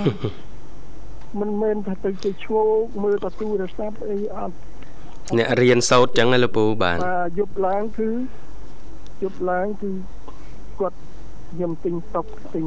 [1.40, 2.70] មិនមែនថាទៅជាឈ្ងោក
[3.02, 4.56] មើលតែទូរស័ព្ទអីអត់
[5.38, 8.08] អ្នករៀនសូត្រចឹងឯលោកពូបាទបាទយប់ឡើងគឺ
[9.22, 9.90] យប់ឡើងគឺ
[10.80, 10.98] គាត់
[11.50, 12.66] ខ្ញុំទិញតុកទិញ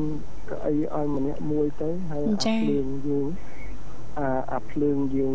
[0.50, 3.28] កៅអីឲ្យម្នាក់មួយទៅហើយអាភ្លើងយើង
[4.20, 5.34] អាអាភ្លើងយើង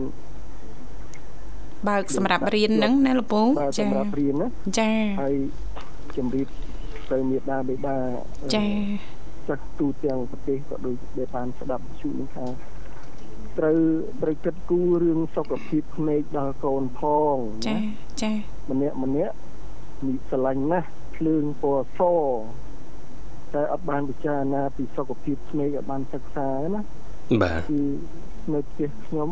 [1.88, 4.90] បើកសម្រាប់រៀនហ្នឹងណាលោកពូចាសម្រាប់រៀនណាចា
[5.22, 5.36] ហើយ
[6.16, 6.48] ជំរាប
[7.12, 7.98] ទៅមេដាបេដា
[8.54, 8.64] ចា
[9.48, 12.46] ចាស់ទូទាំងប្រទេសក៏ដូចដែលបានស្ដាប់ជួនឹងថា
[13.58, 13.78] ត្រូវ
[14.22, 17.00] ត្រូវគិតគូររឿងសុខភាពភ្នែកដល់កូនផ
[17.34, 17.36] ង
[17.68, 17.76] ចា
[18.22, 18.32] ចា
[18.70, 19.34] ម្នាក់ម្នាក់
[20.06, 22.00] នេះស្រឡាញ់ណាស់ភ្លើងពណ៌ស
[23.54, 26.80] តែអត់បានពិចារណាពីសុខភាពភ្នែកឲ្យបានសិក្សាណា
[27.42, 27.80] បាទគឺ
[28.54, 29.30] នៅផ្ទះខ្ញុំ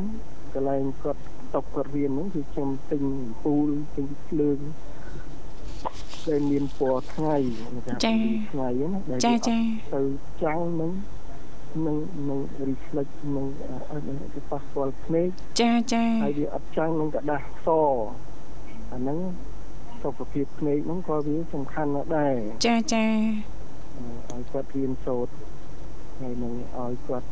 [0.55, 1.23] កន្លែងគាត់
[1.56, 3.04] តុកគាត់រៀនហ្នឹងគឺខ្ញុំទិញ
[3.44, 4.60] ពូលទិញភ្លើង
[6.30, 7.36] ដែលមានពណ៌ថ្ងៃ
[8.06, 8.14] ចា
[8.52, 9.58] ថ្ងៃណាដែលចាចា
[9.94, 10.02] ទៅ
[10.44, 10.92] ចាំងនឹង
[11.88, 11.98] នឹង
[12.30, 13.48] នឹង reflect នឹង
[13.90, 15.28] អត់ទៅប៉ះពាល់ភ្នែក
[15.62, 17.68] ចាចាហើយវាអត់ចាំងនឹងกระดาษស
[18.92, 19.18] អាហ្នឹង
[20.04, 23.06] សុខភាពភ្នែកហ្នឹងក៏វាសំខាន់ណាស់ដែរចាចា
[24.32, 25.34] ឲ្យគាត់រៀនសូត្រ
[26.20, 27.28] ហើយនឹងឲ្យគាត់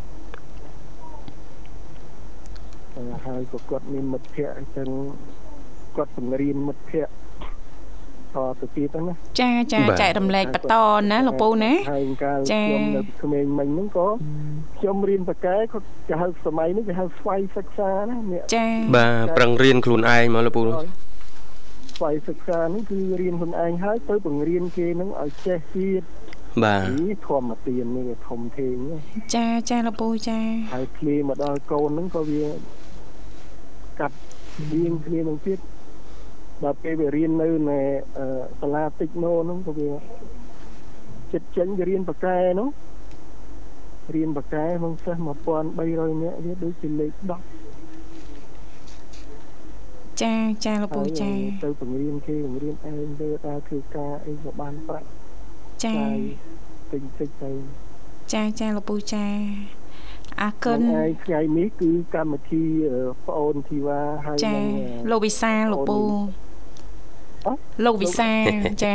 [3.26, 4.88] ហើយក៏គាត់មានមិត្តភ័ក្តិអញ្ចឹង
[5.96, 7.22] គាត់បង្រៀនមិត្តភ័ក្តិ
[8.34, 10.74] តទៅទៀតណាចាចាចែករំលែកបន្ត
[11.10, 14.08] ណាលោកពូណាហើយកាលខ្ញុំនៅក្មេងមិញហ្នឹងក៏
[14.78, 18.16] ខ្ញុំរៀនបកកែគាត់គេហៅសម័យនេះគេហៅស្វ័យសិក្សាណា
[18.54, 20.62] ចាបាទប្រឹងរៀនខ្លួនឯងមកលោកពូ
[21.96, 26.02] ស្វ័យសិក្សានេះគឺរៀនខ្លួនឯងហើយទៅបង្រៀនគេហ្នឹងឲ្យចេះទៀត
[26.64, 26.84] បាទ
[27.28, 28.76] ធម្មទាននេះវាធំធេង
[29.34, 30.40] ចាចាលោកពូចា
[30.74, 32.42] ហើយឃ្លាមកដល់កូនហ្នឹងក៏វា
[34.00, 34.16] កាត់
[34.72, 35.58] រៀងគ្នានឹងទៀត
[36.62, 37.80] ដល់ពេលវារៀននៅនៅ
[38.60, 39.90] សាលាតិចណូហ្នឹងក៏វា
[41.32, 42.68] ចិត្តចេញវារៀនបកែហ្នឹង
[44.14, 45.28] រៀនបកែក្នុងសិស្ស1300
[46.22, 47.22] នាក់វាដូចជាលេខ10
[50.22, 51.30] ចាចាលោកពូចា
[51.64, 55.08] ទៅបង្រៀនគេបង្រៀនឯងទៅដើរធ្វើការអីក៏បានប្រាក់
[55.84, 55.94] ចា
[56.92, 57.50] ទិញតិចទៅ
[58.32, 59.26] ចាចាលោកពូចា
[60.40, 62.64] អរគុណហើយថ្ងៃនេះគឺកម្មវិធី
[63.26, 64.64] ប្អូនធីវ៉ាហើយនឹង
[65.10, 65.98] លោកវិសាលោកពូ
[67.84, 68.30] លោកវិសា
[68.82, 68.94] ចា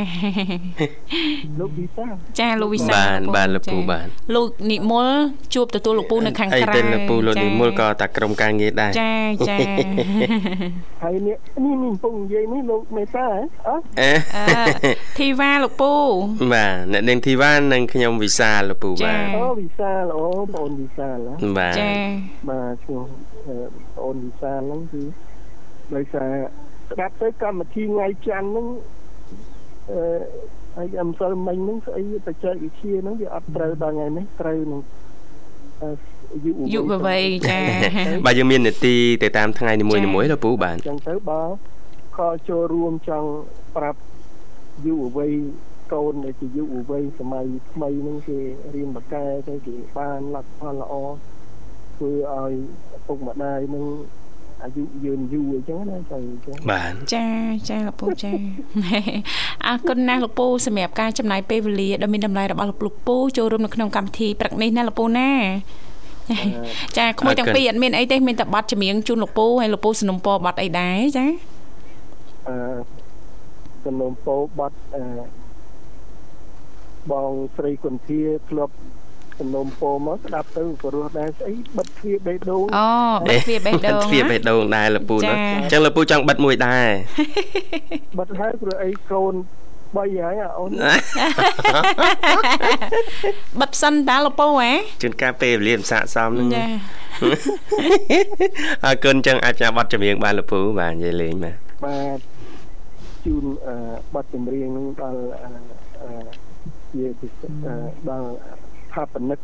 [1.59, 2.07] លោកវិសា
[2.39, 5.09] ចាលោកវិសាបានបានលោកពូបានលោកនិមល
[5.53, 9.15] ជួបទទួលលោកពូនៅខាងក្រៅអីទៅលោកពូលោកនិមលក៏តាក្រុមការងារដែរចា
[9.49, 9.57] ចា
[11.03, 13.27] ហើយនេះនេះនេះកំពុងនិយាយនេះលោកមេតា
[13.67, 14.11] អអឺ
[15.19, 15.93] ធីវ៉ាលោកពូ
[16.53, 21.09] បាទអ្នកនាងធីវ៉ានិងខ្ញុំវិសាលោកពូបាទអូវិសាអូបងអូនវិសា
[21.57, 21.91] បាទចា
[22.49, 23.03] បាទឈ្មោះ
[23.47, 23.71] បង
[24.03, 25.01] អូនវិសាហ្នឹងគឺ
[25.95, 26.33] ដោយសារ
[26.91, 28.67] ស្ដាប់ទៅកម្មវិធីថ្ងៃច័ន្ទហ្នឹង
[29.91, 29.99] អឺ
[30.77, 34.81] ហើយអំសិលមិញហ្នឹងស្អីបច្ចេកវិទ្យាហ្នឹងវាអត់ត្រូវដល់ថ្ងៃនេះត្រូវនឹង
[36.45, 37.59] យុយុវវ័យចា
[38.25, 41.41] បាទយើងមាននីតិទៅតាមថ្ងៃនីមួយៗលោកពូបាទអញ្ចឹងទៅបើ
[42.17, 42.19] ខ
[42.49, 43.29] ចូលរួមចង់
[43.75, 43.99] ប្រាប់
[44.85, 45.33] យុវវ័យ
[45.93, 48.39] កូនដែលជាយុវវ័យសម័យថ្មីហ្នឹងគេ
[48.75, 50.93] រៀនបកកែទៅគេបានលទ្ធផលល្អ
[51.95, 52.53] ធ្វើឲ្យ
[52.95, 53.85] ឪពុកម្ដាយនឹង
[54.62, 57.26] អាយុយឺនយូរអញ្ចឹងណាចាអញ្ចឹងបាទចា
[57.68, 58.32] ចាលោកពូចា
[59.66, 65.30] អរគុណណាស់លោកពូសម្រាប់ការចំណាយពេលវេលាដ៏មានតម្លៃរបស់លោកពូចូលរួមនៅក្នុងកម្មវិធីព្រឹកនេះណាលោកពូណា
[66.98, 71.26] ចាក្មួយទាំងពីរអត់មានអីទេមានតែប័ណ្ណចម្រៀងជូនលោកពូហើយលោកពូสนុំពរប័ណ្ណអីដែរចា
[72.48, 72.56] អឺ
[73.84, 75.04] สนុំពរប័ណ្ណអឺ
[77.10, 78.74] បងស្រីគុនធាធ្លាប់
[79.39, 82.89] សំណុំពោមកស្ដាប់ទៅព្រោះដែរស្អីបិទទ្វារបេះដូងអូ
[83.27, 86.87] បិទទ្វារបេះដូងទ្វារបេះដូងដែរលពូណាអញ្ចឹងលពូចង់បិទមួយដែរ
[88.19, 89.33] បិទហើយព្រោះអីកូន
[89.93, 90.69] 3ហើយអូន
[93.61, 94.71] បិទសិនតាលពូហ៎
[95.01, 96.63] ជួនកាលពេលវេលាមិនស័កសមនឹងចា
[98.85, 102.19] អរគុណចឹងអាចផ្សាយប័ណ្ណចម្រៀងបានលពូបាទនិយាយលេងបាទបាទ
[103.25, 103.45] ជូន
[104.13, 105.21] ប័ណ្ណចម្រៀងនឹងដល់
[106.91, 107.05] ជា
[108.09, 108.27] ដល់
[108.63, 109.39] ស្ថាបនិក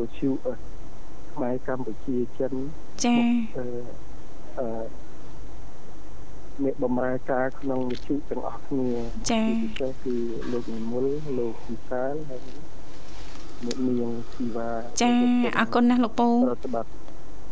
[0.00, 0.30] វិទ្យុ
[1.32, 2.52] ខ្មែរកម្ពុជាចិន
[3.04, 3.16] ចា
[3.58, 4.66] អឺ
[6.64, 8.88] អ្នកបម្រើការក្នុងវិទ្យុទាំងអស់គ្នា
[9.30, 10.14] ចា៎ពិសេសគឺ
[10.52, 11.06] លោកនិមល
[11.38, 12.40] លោកវិសាលហើយ
[13.64, 14.70] អ្នកនាងធីវ៉ា
[15.02, 15.14] ចា៎
[15.58, 16.92] អរគុណណាស់លោកពូប្រតិបត្តិ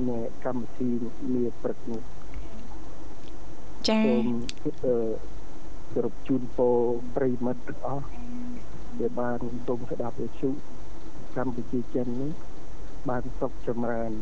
[0.09, 0.89] នៅកម្មវិធី
[1.35, 2.01] នាព្រឹកនេះ
[3.89, 4.27] ចា៎សូម
[4.85, 4.97] អឺ
[5.93, 6.77] គោរពជូនពរ
[7.15, 8.07] ប្រិមិត្តទាំងអស់
[9.01, 10.49] ដែលបានទងស្ដាប់វិទ្យុ
[11.37, 12.33] កម្ពុជាចិននេះ
[13.09, 14.13] បានសុខចម្រើន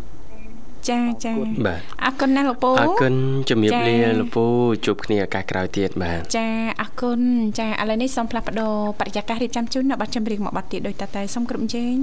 [0.88, 1.32] ចាចា
[1.66, 3.14] បាទអរគុណណាស់លោកពូអរគុណ
[3.50, 4.44] ជំរាបលាលោកពូ
[4.86, 6.48] ជួបគ្នាឱកាសក្រោយទៀតបាទចា
[6.80, 7.20] អរគុណ
[7.58, 11.94] ចាឥឡូវនេះសូមផ្លាស់ប្ដូរបរិយាកាសរៀបចំជូននៅប័ណ្ណចម្រៀងមួយប័ណ្ណទៀតដោយតតែសូមគ្រប់ជេង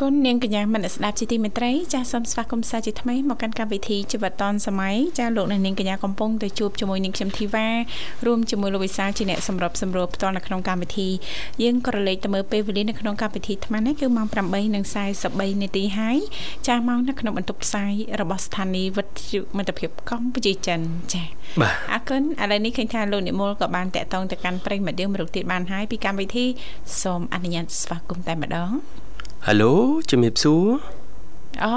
[0.00, 7.68] គុណនាងកញ្ញាមនស្ដាប់ជាទីមេត្រីចាសសូមស្វាគមន៍សាជាថ្មីមកកាន់កម្មវិធីជីវិតឌွန်សម័យចាសលោកនាងកញ្ញាកំពុងទៅជួបជាមួយនាងខ្ញុំធីវ៉ា
[8.26, 11.08] រួមជាមួយលោកវិសាលជាអ្នកសម្របសម្រួលផ្ទាល់នៅក្នុងកម្មវិធី
[11.62, 14.26] យើងក៏រលេខទៅមើលពេលវេលានៅក្នុងកម្មវិធីថ្មនេះគឺម៉ោង
[14.90, 16.18] 8:43នាទីហើយ
[16.66, 20.80] ចាសម៉ោងនៅក្នុងបន្ទប់ផ្សាយរបស់ស្ថានីយ៍វិទ្យុមិត្តភាពកម្ពុជាចិន
[21.12, 21.28] ចាស
[21.92, 26.46] អរគុណឥឡូវនេះឃើញថាលោកនិមលក៏បានតាក់ទងទៅកាន់ប្រិយមិត្តយើងមរុកទៀតបានហើយពីកម្មវិធី
[27.02, 28.72] សូមអនុញ្ញាតស្វាគមន៍តែម្ដង
[29.46, 29.72] ហៅឡូ
[30.10, 30.66] ជំរាបសួរ
[31.64, 31.72] អូ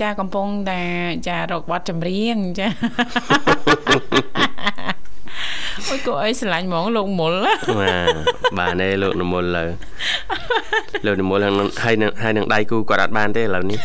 [0.00, 0.80] ចាកំពុងតែ
[1.28, 2.68] ចារកប័ណ្ណចម្រៀងចា
[5.88, 7.34] អូយគួរអីស្រឡាញ់ហ្មងលោកមុល
[7.78, 8.16] បាទ
[8.58, 9.64] បានទេលោកនមុលលើ
[11.06, 11.38] លោកនមុល
[11.84, 13.78] ហើយនឹងហើយនឹងដៃគូគាត់អត់បានទេឥឡូវនេះ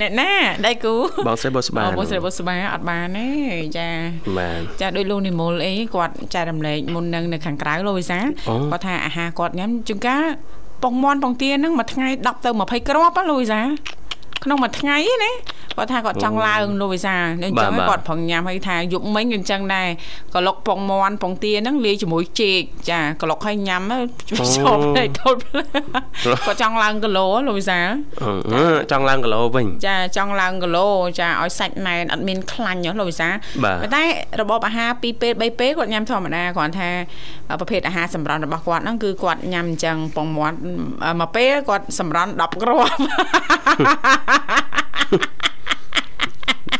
[0.00, 0.30] អ្នកណា
[0.66, 0.94] ដៃគូ
[1.26, 3.28] បងស្រីបុស្បាបងស្រីបុស្បាអត់បានទេ
[3.78, 3.88] ចា
[4.38, 10.24] បាទចាដូចលោកនិមលអីគាត់ចែករំលែកមុននឹងនៅខាងក្រៅលោកវិសាគាត់ថាអាហារគាត់ញ៉ាំជួនកាល
[10.82, 13.60] ពងមន់ពងទាហ្នឹងមួយថ្ងៃ10ទៅ20គ្រាប់ណាលូវីសា
[14.46, 15.32] ក្នុងមួយថ្ងៃណា
[15.76, 19.88] គាត់ថាគាត់ចង់ឡើងលោកវិសាអញ្ចឹងគាត់ប្រឹងញ៉ាំឲ្យថាយប់មិញអញ្ចឹងដែរ
[20.34, 23.82] ក្លុកពងមន់ពងទាហ្នឹងលាយជាមួយចេកចាក្លុកឲ្យញ៉ាំ
[24.28, 25.38] ជាប់តែទល់
[26.46, 27.78] គាត់ចង់ឡើងគីឡូលោកវិសា
[28.90, 30.86] ចង់ឡើងគីឡូវិញចាចង់ឡើងគីឡូ
[31.20, 33.28] ចាឲ្យសាច់ណែនអត់មានខ្លាញ់លោកវិសា
[33.64, 34.04] ប៉ុន្តែ
[34.40, 36.88] របបអាហារ2ពេល3ពេលគាត់ញ៉ាំធម្មតាគ្រាន់ថា
[37.60, 40.56] ប្រភេទអាហារសម្រន់របស់គាត់ហ្នឹងគឺគាត់ញ៉ាំអញ្ចឹងពងមាន់
[41.20, 42.98] មួយពេលគាត់សម្រន់10គ្រាប់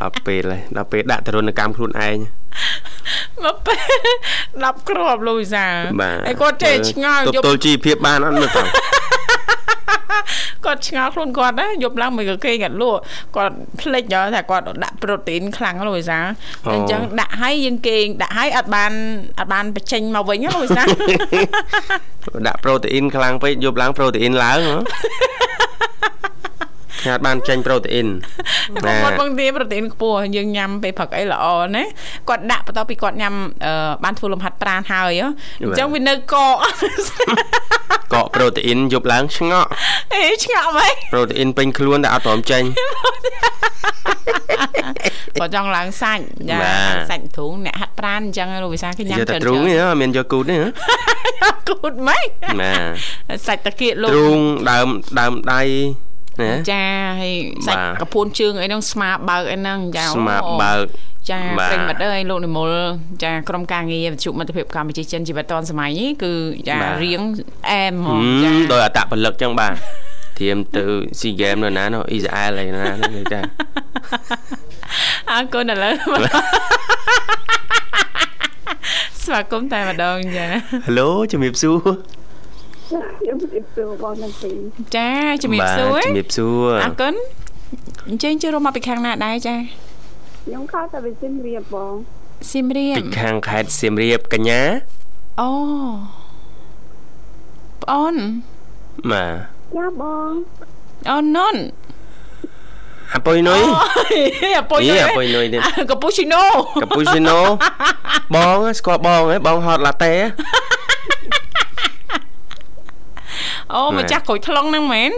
[0.01, 0.43] ដល់ពេល
[0.77, 2.19] ដល់ពេលដាក់ទរណកម្មខ្លួនឯង
[3.45, 5.67] មកពេល10គ្រាប់លូយសា
[6.27, 8.63] ហើយគាត់ចេះឆ្ងល់យប់ទល់ជីវភាពបានអត់មើលទៅ
[10.65, 13.01] គាត់ឆ្ងល់ខ្លួនគាត់ណាយប់ឡើងមិនក៏គេគាត់លក់
[13.37, 16.19] គាត់ភ្លេចថាគាត់ដាក់ប្រូតេអ៊ីនខ្លាំងលូយសា
[16.75, 18.93] អញ្ចឹងដាក់ឲ្យយើងគេងដាក់ឲ្យអត់បាន
[19.39, 20.85] អត់បានបញ្ចេញមកវិញលូយសា
[22.47, 24.77] ដាក់ប្រូតេអ៊ីនខ្លាំងពេកយប់ឡើងប្រូតេអ៊ីនឡើងហ៎
[27.05, 28.09] ញ៉ាំបានចេញប្រូតេអ៊ីន
[28.87, 31.85] ណាគាត់បងទាប្រូតេអ៊ីនខ្ពស់យើងញ៉ាំពេលព្រឹកអីល្អណា
[32.29, 33.35] គាត់ដាក់បន្ទាប់ពីគាត់ញ៉ាំ
[34.05, 36.35] បានធ្វើលំហាត់ប្រាណហើយអញ្ចឹងវានៅកក
[38.15, 39.69] កកប្រូតេអ៊ីនយប់ឡើងឆ្ងក់
[40.13, 42.63] អេឆ្ងក់ហ្មងប្រូតេអ៊ីនពេញខ្លួនតែអត់ព្រមចេញ
[45.41, 46.59] គាត់ចង់ឡើងសាច់ចា
[47.11, 50.61] សាច់ទ្រូងអ្នកហាត់ប្រាណអញ្ចឹងលោកវិសាគេញ៉ាំច្រើនទ្រូងនេះមានយកគូតនេះ
[51.69, 52.29] គូតម៉េច
[52.63, 52.73] ណា
[53.47, 54.89] សាច់តាគៀកលោកទ្រូងដើម
[55.21, 55.63] ដើមដៃ
[56.71, 56.85] ចា
[57.21, 57.35] ហើយ
[57.67, 60.85] សាច់កពួនជើងអីហ្នឹងស្មាបើកអីហ្នឹងចាស្មាបើក
[61.31, 62.71] ចាប្រិមិត្តអើយលោកនិមល
[63.23, 66.33] ចាក្រុមការងារវិទ្យុមិត្តភាពកម្ពុជាចិនជីវិតឌុនសម័យនេះគឺ
[66.69, 67.23] ចារៀង
[67.71, 69.73] អែមហ្មងចាដោយអតពលិកចឹងបាទ
[70.39, 70.85] ធៀមទៅ
[71.21, 72.87] ស៊ីហ្គេមនៅណានោះអ៊ីស្រាអែលអីណា
[73.33, 73.41] ចា
[75.31, 75.95] អរគុណឥឡូវ
[79.23, 80.47] ស្វាគមន៍តែម្ដងចា
[80.87, 81.79] ហេឡូជំរាបសួរ
[84.97, 85.11] ចា
[85.43, 87.15] ជំរាបសួរជំរាបសួរអរគុណ
[88.09, 91.95] អញ្ជើញចូលរួមមកពីខាងណាដែរចាខ្ញុំខោតែពីសៀមរាបបង
[92.51, 94.61] សៀមរាបពីខាងខេត្តសៀមរាបកញ្ញា
[95.41, 95.51] អូ
[97.83, 98.17] ប្អូន
[99.11, 99.27] ម៉ា
[99.77, 100.31] យ៉ាបង
[101.11, 101.57] អូននុន
[103.15, 103.63] អាពុយនុយ
[104.59, 106.43] អាពុយនុយអាពុយនុយនេះកាពូឈីណូ
[106.83, 107.39] កាពូឈីណូ
[108.35, 110.15] បងស្គាល់បងហ៎បងហត់ឡាតេ
[113.75, 115.13] អូម្ចាស់ក្រូចថ្លុងហ្នឹងមែន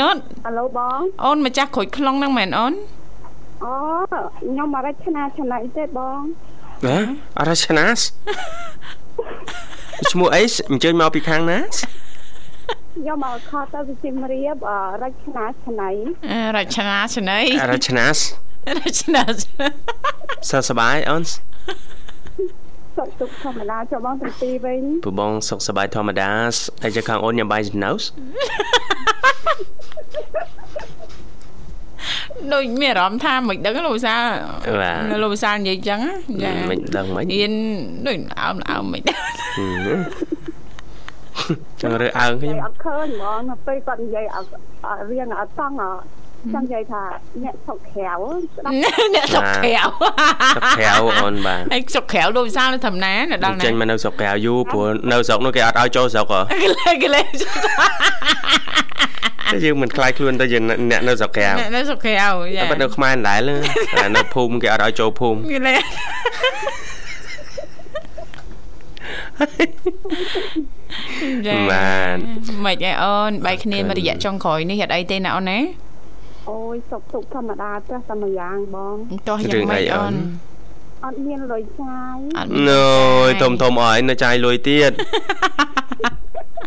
[0.00, 2.74] ណូតហៅឡូបងអូនម្ចាស់ក្រូចថ្លុងហ្នឹងមែនអូន
[3.64, 3.74] អូ
[4.38, 6.20] ខ្ញុំអរិទ្ធនាឆ្នៃទេបង
[6.84, 6.96] ហ៎
[7.38, 8.00] អរឆ្នាស
[10.10, 11.58] ឈ្មោះអីអញ្ជើញមកពីខាងណា
[12.96, 15.88] ខ្ញុំមកខតទៅវិសៀមរាបអរចនាឆ្នៃ
[16.30, 18.16] អឺរចនាឆ្នៃអរឆ្នាស
[18.78, 19.22] រចនា
[20.50, 21.22] សើសប្បាយអូន
[23.02, 26.30] សុខទុក្ខធម្មតាចូលបងទាំងពីរវិញពូបងសុខសប្បាយធម្មតា
[26.84, 28.02] អីចាខាងអូនញ៉ាំបាយស្នូស
[32.52, 34.22] ដូចមានអារម្មណ៍ថាមិនដឹងលោកវិសាល
[34.80, 37.52] បាទលោកវិសាលនិយាយចឹងណាចាមិនដឹងមិនហ៊ាន
[38.06, 39.20] ដូចអើមអើមមិនដឹង
[41.80, 44.48] ចង់រើអើងនិខ្ញុំយាយអត់ឃើញហ្មងនៅពេលគាត់និយាយអត់
[44.86, 45.76] អត់រៀងអត់តង់
[46.42, 47.02] អចាំនិយាយថា
[47.44, 48.74] អ្នកសុកក្រៅស្ដាប់
[49.14, 57.22] អ្នកសុកក្រៅសុខក្រៅអូនបាទហើយសុកក្រៅលោកវិសាលនៅធម្មតានៅដល់ណាចេញមកនៅស្រុកក្រៅយូរព្រោះនៅស្រុកនោះគេអត់ឲ្យចូលស្រុកហ៎កលេកលេ
[59.52, 60.58] តែយើងមិនខ្លាចខ្លួនទៅជា
[60.90, 62.14] អ្នកនៅស្រុកក្រៅអ្នកនៅសុកក្រៅ
[62.56, 63.56] ចាតែប៉ិតនៅខ្មែរដែរលើ
[63.96, 65.76] តែនៅភូមិគេអត់ឲ្យចូលភូមិកលេ
[71.46, 72.16] ចាបាទ
[72.64, 75.58] មិនអីអូនបែកគ្នាមួយរយៈចុងក្រោយនេះហេតុអីទេណាអូនណា
[76.50, 78.96] អូយសុខទុក្ខធម្មតាទេតែមួយយ៉ាងបង
[79.28, 80.14] តោះយ៉ាងម៉េចអូន
[81.04, 82.86] អត់មានលុយចាយអត់ណូ
[83.26, 84.92] យធំធំអស់ហើយនៅចាយលុយទៀត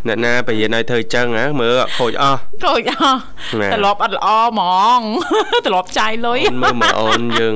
[0.08, 3.20] អ្នកណាបរៀនឲ្យធ្វើចឹងហ៎មើលខូចអស់ខូចអស់
[3.62, 4.62] ណែត្រឡប់អត់ល្អហ្ម
[4.98, 5.02] ង
[5.66, 7.56] ត្រឡប់ចាយលុយអូនមើលមកអូនយើង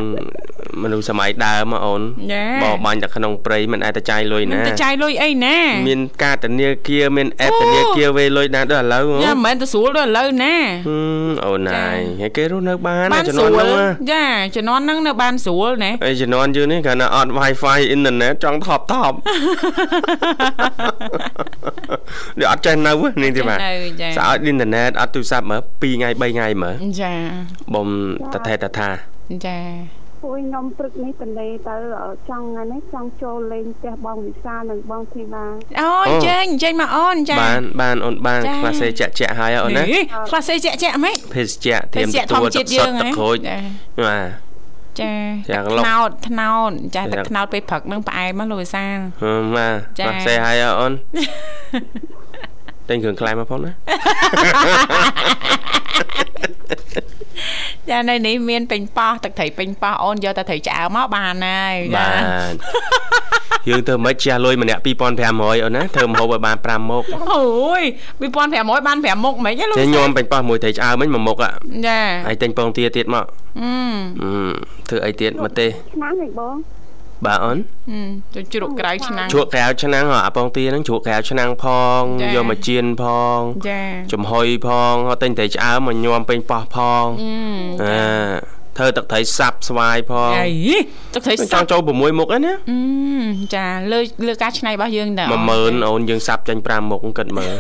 [0.84, 2.02] មនុស្សសម័យដើមមកអូន
[2.34, 10.56] ចាបោះបាញ់តែក្នុងព្រៃមិនអាចទៅចាយលុយមិនណាទៅចាយលុយអីណាមានការធនាគារមានអេបអូធនាគារវេលុយណាដល់ឥឡូវហ៎យ៉ាមិនមែនទៅស្រួលដល់ឥឡូវណា
[10.88, 10.97] ហឹ
[11.28, 14.25] មអូនណាយហើយគេរស់នៅបានបានជំស្នាន់រួលហ្នឹងណាចា
[14.56, 19.17] ជំនាន់ហ្នឹងនៅបានស្រួលណាហើយជំនាន់យើងនេះគ្រាន់តែអត់ Wi-Fi អ៊ីនធឺណិតចង់ថប់ថប់
[22.38, 27.13] នេះអត់ចេះនៅទេនេះទេបាទនៅចាស្អើតអ៊ីនធឺណិតអត់ទូរស័ព្ទមើល2ថ្ងៃ3ថ្ងៃមើលចា
[27.74, 27.88] បំ
[28.34, 28.89] តថេតថា
[29.48, 29.60] ចា
[30.22, 31.76] ពួកខ្ញុំព្រឹកនេះតលេទៅ
[32.30, 35.46] ចង់ថ្ងៃនេះចង់ចូលលេងផ្ទះបងវិសាលនិងបងធីតា
[35.82, 39.84] អូយចេញចេញមកអូនចាបានបានអូនបានចាខ្លះសេចាក់ចាក់ហើយអូនណា
[40.30, 43.58] ខ្លះសេជាក់ជាក់ហ្មងភេសជ្ជៈធៀមភេសជ្ជៈទទួលធម្មជាតិទឹកយើសុទ្ធងទឹកក្រូចចា
[44.06, 44.50] បាទ
[45.00, 45.13] ចា
[45.52, 50.94] យ៉ាងទឹកឡុកថ្នោតថ្នោតចាយ៉ាងទឹកថ្នោតពេលព្រឹកហ្នឹងផ្អែមមកលោកវិសាលហឹមបាទចាខ្លះសេហើយអូន
[52.89, 53.71] តែងគ្រឿងខ្លែមកផងណា
[57.89, 62.08] ចានៅនេះមានពេញប៉ោះទឹកត្រីពេញប៉ោះអូនយកតែត្រីឆ្អើមមកបានហើយចាបា
[62.52, 62.54] ទ
[63.69, 67.84] យើងធ្វើមិនជះលុយម្នាក់2500អូនណាធ្វើម្ហូបឲ្យបាន5មុខអូយ
[68.19, 71.52] 2500បាន5មុខមិនហ៎លោកចេះវិសាញោលមបាញ់ប៉ោះមួយត្រីឆ្អើមិញមួយមុខអា
[71.88, 73.25] ចាហើយតែងពងទាទៀតមក
[73.60, 73.71] អឺ
[74.21, 74.52] អឺ
[74.89, 76.56] ធ្វើអីទៀតមកទេឆ្នាំនេះបង
[77.25, 77.58] បាទអូន
[78.36, 81.65] ទៅជ្រក់ក្រៅឆ្នាំងជ្រក់ក្រៅឆ្នាំងហ៎អាពងទាហ្នឹងជ្រក់ក្រៅឆ្នាំងផ
[81.99, 83.05] ងចាយកមកចៀនផ
[83.38, 87.05] ងចាចំហុយផងហើយតែងត្រីឆ្អើមមកញោមពេញប៉ោះផង
[87.84, 87.91] អឺ
[88.77, 90.49] អាធ្វើទឹកត្រីសាប់ស្វាយផងអី
[91.13, 97.53] ទឹកត្រីចសាង់ប់ចូល6មុខហ្នឹងណាអឺចាលើលើការឆ្នៃរបស់យើងតើ10000អូនយើងសាប់ចាញ់5មុខគិតមើល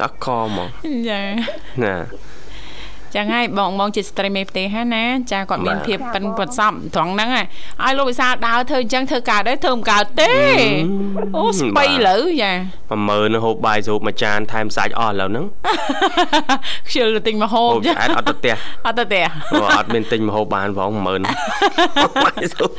[0.00, 0.68] តោះខមក
[1.10, 1.20] ចា
[1.84, 1.94] ណា
[3.14, 7.46] ចឹងហើយបងបងជាស្ត្រីមេផ្ទះហ្នឹងណាចាគាត់មានបាទភាពប៉ិនប្រសពត្រង់ហ្នឹងហើយ
[7.82, 10.32] ឲ្យលោកវិសាលដើរធ្វើអញ្ចឹងធ្វើកើតដែរធ្វើមិនកើតទេ
[11.36, 12.52] អូស្បៃលើចា
[12.90, 15.46] 10000នឹងហូបបាយស្រូបមួយចានថែមសាច់អស់ឥឡូវហ្នឹង
[16.88, 21.06] ខ្ជិលទៅទិញមកហូបហូបចាឆ្អែតអត់ទៅផ្ទះអត់ទៅទេព្រោះអត់មានទិញម្ហូបបានផង10000
[22.24, 22.70] បាយស្រូប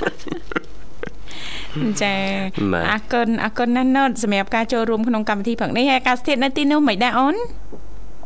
[2.02, 2.15] ចា
[2.74, 7.36] បាទអរគុណអរគុណណាស់ណូតសម្រាប់ការចូលរួមក្នុងកម្មវិធីព្រឹកនេះហើយអាកាសធាតុនៅទីនោះមិនដែរអូន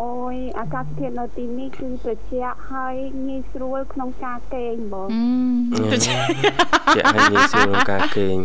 [0.03, 2.95] អូយអាកាសធាតុនៅទីនេះគឺត្រជាក់ហើយ
[3.27, 5.07] ងាយស្រួលក្នុងការគេងបង
[5.73, 6.19] អឺជាក់
[7.15, 8.37] ឲ្យងាយស្រួលការគេង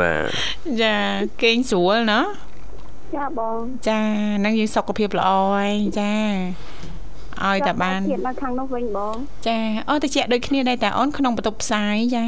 [0.00, 0.28] បាទ
[0.82, 0.96] ចា
[1.42, 2.20] គេងស្រួលណា
[3.16, 4.00] ចាបងចា
[4.38, 6.12] ហ្នឹងយើងសុខភាពល្អហើយចា
[7.44, 12.24] ឲ្យតែបានធាតុនៅខាងនោះវិញបងចាអូតិចដូចគ្នាដែរតែអូនក្នុងបន្ទប់ផ្សាយចា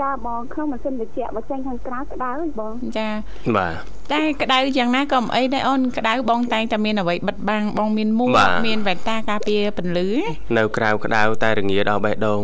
[0.00, 3.08] ចាបងក្នុងម៉ាស៊ីនត្រជាក់បើចេញខាងក្រៅក្តៅហីបងចា
[3.56, 3.74] បាទ
[4.12, 10.08] តែក្តៅយ៉ាងណាក៏មិនអីដែរអូនក្តៅបងតែងតែមានអ្វីបិទបាំងបងមានមួកបាទមានវ៉ែនតាការពារពន្លឺ
[10.58, 12.40] នៅក្រៅក្តៅតែរងាដល់បេះដូង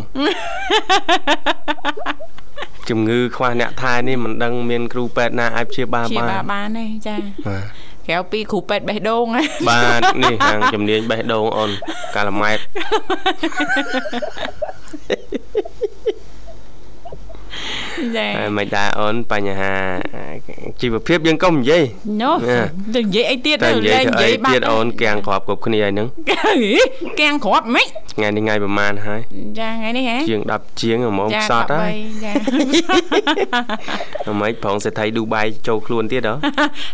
[2.89, 7.17] ជំងឺខ្វះអ្នកថែនេះមិនដឹងមានគ្រូពេទ្យណាអាចព្យាបាលជាបានបាបានទេចា
[7.49, 7.65] បាទ
[8.07, 11.71] ក្រៅពីគ្រូពេទ្យបេះដូងហ៎បាទនេះខាងជំនាញបេះដូងអូន
[12.17, 12.59] កាឡាម៉ែត
[18.17, 19.73] ចាហើយមិនដែរអូនបញ្ហា
[20.81, 21.85] ជីវភាពយើងកុំនិយាយ
[22.23, 22.59] ណូណា
[22.95, 26.09] ទៅនិយាយអីទៀតតែនិយាយទៅអីទៀតបាត់អូនគៀងក្របគ្រប់គ្នាហើយហ្នឹង
[27.21, 27.87] កៀងគ្រាប់ហ្មិច
[28.17, 29.21] ថ្ងៃនេះថ្ងៃប្រហែលហើយ
[29.59, 31.93] ចាថ្ងៃនេះហ៎ជាង10ជាងហ្មងចាខ្សត់ហើយ
[32.23, 32.33] 13ចា
[34.29, 36.35] ហ្មងប្រងសេដ្ឋីឌូបៃចូលខ្លួនទៀតហ៎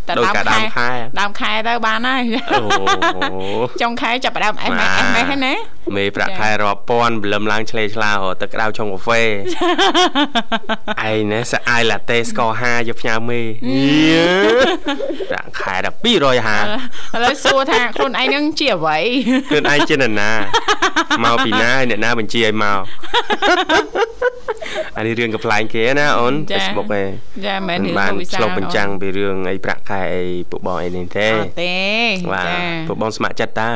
[0.07, 0.89] តែដោយការដើមខែ
[1.21, 3.39] ដើមខែទៅបានហើយអូ
[3.83, 5.55] ចុងខែចាប់ផ្ដើម SMS SMS ហ្នឹងណា
[5.95, 9.23] មេប្រាក់ខែរាប់ពាន់ព្រលឹមឡើងឆ្លេឆ្លាទឹកក្តៅឆុងកាហ្វេ
[11.11, 13.41] ឯងណាសាអាយឡាតេស្ករ5យកផ្ញើមេ
[15.31, 16.15] ប្រាក់ខែដល់250ឥ
[17.25, 18.99] ឡូវសួរថាខ្លួនឯងនឹងជាអ្វី
[19.51, 20.31] ខ្លួនឯងជានរណា
[21.25, 22.81] មកពីណាអ្នកណាបញ្ជាឲ្យមក
[24.97, 27.09] អានេះរឿងកំ pl ែងគេណាអូន Facebook ឯង
[27.47, 31.29] ចាមែនរឿងវិសាឆ្លុះបញ្ចាំងពីរឿងអីប្រាក់ខែអីពួកបងអីនេះទេ
[31.63, 31.75] ទេ
[32.33, 32.47] បាទ
[32.89, 33.71] ពួកបងស្ម័គ្រចិត្តតា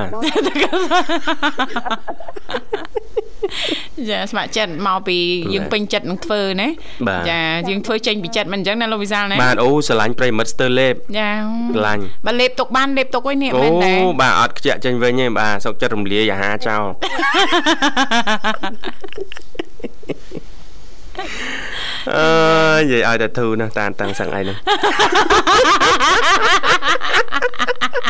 [4.11, 5.19] ចាស្ម័គ្រចិត្តមកពី
[5.55, 6.69] យើងពេញចិត្តនឹងធ្វើណា
[7.31, 11.31] ចាយើងធ្វើចេញពីចិត្តមិនអញ្ចឹងណាលោកវិសាលណាបាទអូស្រឡាញ់ប្រិមិត្តស្ទើរលេបចា
[11.75, 16.83] ស្រឡាញ់បើលេបទុកបានលេបទុកវិញនេះមែនទេអូបាទអត់ខ្ជាក់ចេញវិញទេបាទសុកចិត្តរំលាយអាហារចោល
[22.17, 22.31] អើ
[22.79, 28.10] យនិយាយឲ្យតែធូរណាស់តានតាំងសឹងឯងហ្នឹងម៉េ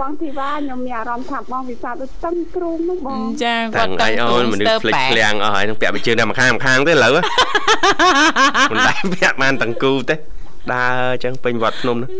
[0.00, 7.12] បងធីវ៉ាខ្ញុំមានអារម្មណ៍ថាបងវិសាដូចតឹងគ្រូហ្នឹងបងចាគាត់តឹងអូនមនុស្សផ្លេចឃ្លាំងអស់ហើយនឹងពាក់បិជើងតែម្ខាងម្ខាងទេឥឡូវ
[8.70, 10.16] មិនដែលពាក់បានតង្គូទេ
[10.72, 12.10] ដើរអញ្ចឹងពេញវត្តភ្នំហ្នឹង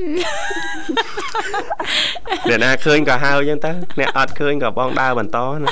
[2.49, 5.70] អ្នកណាឃើញក៏ហៅអញ្ចឹងទៅអ្នកអត់ឃើញក៏បងដើរបន្តណា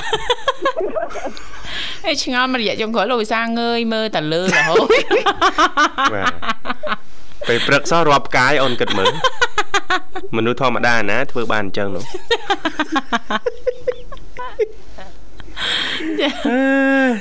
[2.06, 4.86] អេឆ្ងល់មករយៈចុងក្រោយលោកវិសាងើយមើលតែលើរហូត
[6.14, 6.34] បាទ
[7.48, 9.12] ពេលព្រឹកសោះរាប់កាយអូនគិតមើល
[10.36, 12.04] មនុស្សធម្មតាណាធ្វើបានអញ្ចឹងនោះ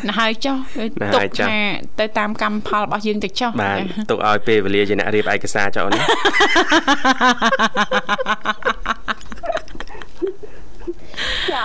[0.08, 1.60] ណាហើយចុះទុកថា
[2.00, 3.78] ទៅតាមកម្មផលរបស់យើងទៅចុះបាទ
[4.10, 6.06] ទុកឲ្យពេលវេលាជាអ្នករៀបឯកសារចុះអូនចា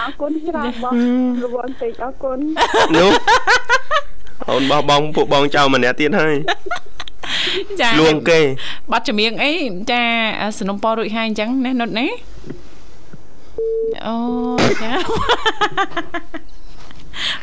[0.02, 0.94] អរគុណច្រើនបង
[1.44, 2.38] រវល់ពេកអរគុណ
[2.96, 3.10] នោះ
[4.50, 6.34] អូនបោះបងពួកបងចៅម្នាក់ទៀតហើយ
[7.80, 8.40] ចាលួងគេ
[8.90, 9.52] បាត់ចម្រៀងអី
[9.90, 10.02] ចា
[10.58, 12.06] สนុំពររួចហើយអញ្ចឹងណានុតណា
[14.06, 14.14] អូ
[14.82, 14.90] ចា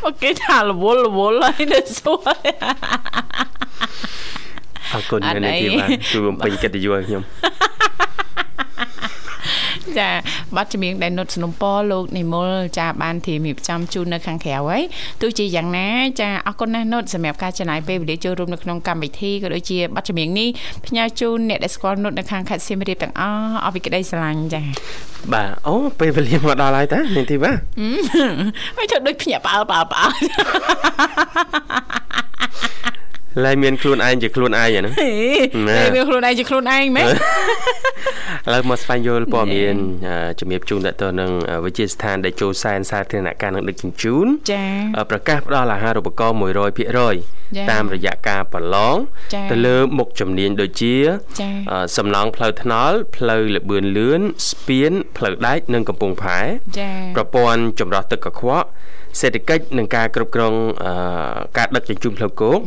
[0.03, 2.29] អូគេថារវល់រវល់ហើយនៅសួរ
[4.93, 7.23] អរគុណអ្នកទីបានជួយបំពេញកិត្តិយសឲ្យខ្ញុំ
[9.99, 10.09] ចា
[10.55, 14.81] ប័ណ្ណចម្រៀងដែលនុតสนុំពរលោកនិមលចាបានធៀមរៀបចំជូននៅខាងក្រៅហើយ
[15.21, 15.87] ទោះជាយ៉ាងណា
[16.21, 20.49] ចាអរគុណណាស់នុតសម្រាប់ការចំណាយពេលវេលាចូលរួមនៅក្នុងកម្មវិធីក៏ដូចជាប័ណ្ណចម្រៀងនេះ
[20.85, 24.61] ផ្ញើជូនអ្នកដែលស្គាល់នុតនៅខាងខេត្តសៀមរាបទាំងអស់អរពីក្តីស្រឡាញ់ចា
[25.33, 27.51] បាទអូពេលវេលាមកដល់ហើយតានាងធីវ៉ា
[28.77, 30.13] ហើយធ្វើដូចភ្ញាក់ផ្អើលផ្អើលផ្អើល
[33.43, 34.93] ឡើយមានខ្លួនឯងជាខ្លួនឯងហ្នឹង
[35.79, 39.75] ហើយមានខ្លួនឯងជាខ្លួនឯងមែនឥឡូវមកស្វែងយល់ព័ត៌មាន
[40.39, 41.31] ជំរាបជូនទៅនឹង
[41.65, 44.65] វិជាស្ថានដែលចូលសែនសាធារណការនឹងដឹកជញ្ជូនចា
[45.11, 46.37] ប្រកាសផ្ដល់អាហារូបករណ៍
[47.03, 48.95] 100%តាមរយៈការប្រឡង
[49.51, 50.95] ទៅលើមុខជំនាញដូចជា
[51.97, 56.39] សំឡងផ្លូវថ្នល់ផ្លូវលបឿនលឿនស្ពានផ្លូវដែកនិងកំពង់ផែ
[57.15, 58.67] ប្រព័ន្ធចម្រោះទឹកកខ្វក់
[59.21, 60.53] សេដ្ឋកិច្ចនិងការគ្រប់គ្រង
[61.57, 62.59] ការដឹកជញ្ជូនផ្លូវគោក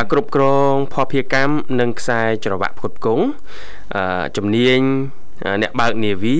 [0.00, 3.24] បាទគ្រប់គ្រងភស្តុភារកម្មនិងខ្សែច្រវាក់ផ្គត់ផ្គង់
[4.36, 4.80] ជំនាញ
[5.62, 6.38] អ្នកបើកនាវា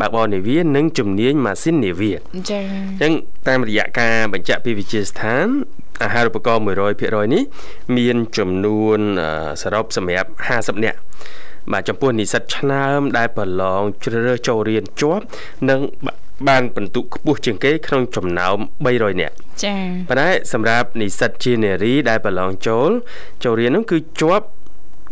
[0.00, 3.12] បើកបរនាវានិងជំនាញម៉ាស៊ីននាវាចា៎អញ្ចឹង
[3.48, 5.46] តាមរយៈការបញ្ជាក់ពីវិជាស្ថាន
[6.02, 7.42] អាហារូបករណ៍100%នេះ
[7.96, 8.98] មានចំនួន
[9.62, 10.98] សរុបសម្រាប់50នាក់
[11.72, 15.24] បាទចំពោះនិស្សិតឆ្នើមដែលប្រឡងជ្រើសរើសចូលរៀនជាប់
[15.70, 15.80] និង
[16.48, 19.34] បានពិន្ទុខ្ពស់ជាងគេក្នុងចំណោម300នាក់
[19.64, 22.90] ចា៎ប៉ុន្តែសម្រាប់និស្សិតជានារីដែលប្រឡងចូល
[23.44, 24.46] ចូលរៀននោះគឺជាប់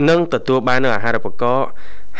[0.09, 1.66] នឹងទទួលបាននៅអាហារូបករណ៍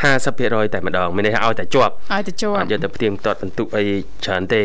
[0.03, 3.85] 50%តែម្ដងមានន័យថាឲ្យតែជាប់ឲ្យតែជាប់អត់យកទៅផ្ទៀងផ្ទាត់បន្ទុកអី
[4.25, 4.63] ច្រើនទេ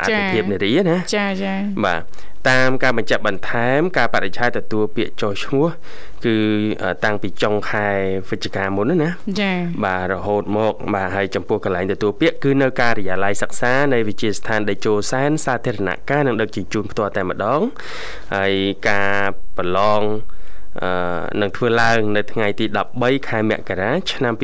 [0.00, 1.54] អត្ថភាពនារីណាចាចា
[1.84, 2.00] បាទ
[2.48, 5.66] តាមការបញ្ជាក់បន្ថែម ការបរិច្ឆេទទទួលពាក្យចុះឈ្មោះ
[6.24, 6.36] គឺ
[7.04, 7.88] តាំងពីចុងខែ
[8.30, 9.10] វិច្ឆិកាមុនណា
[9.40, 17.60] ចា៎បាទរហូតមកបាទហើយចំពោះកន្លែងទទួលពាក្យគឺនៅការិយាល័យសិក្សានៃវិទ្យាស្ថានដេជោសែនសាធារណការនឹងដឹកជញ្ជូនផ្ទាល់តែម្ដង
[18.36, 18.52] ហើយ
[18.88, 19.16] ការ
[19.56, 20.02] ប្រឡង
[20.82, 20.90] អឺ
[21.40, 22.66] នឹងធ្វើឡើង នៅថ្ងៃទី
[22.96, 24.34] 13ខែមករាឆ្នាំ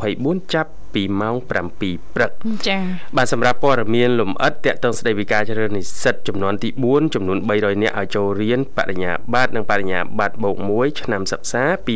[0.00, 2.30] 2024ចាប់ ពីម៉ោង7ព្រឹក
[2.68, 2.82] ចា៎
[3.16, 11.88] បាទសម្រាប់ព័ត៌មានលម្អិតតកតងស្ដីពីការជ្រើសនិស្សិតចំនួនទី4ចំនួន300នាក់ឲ្យចូលរៀនបរិញ្ញាបត្រនិងបរិញ្ញាបត្របូក1ឆ្នាំសិក្សា2023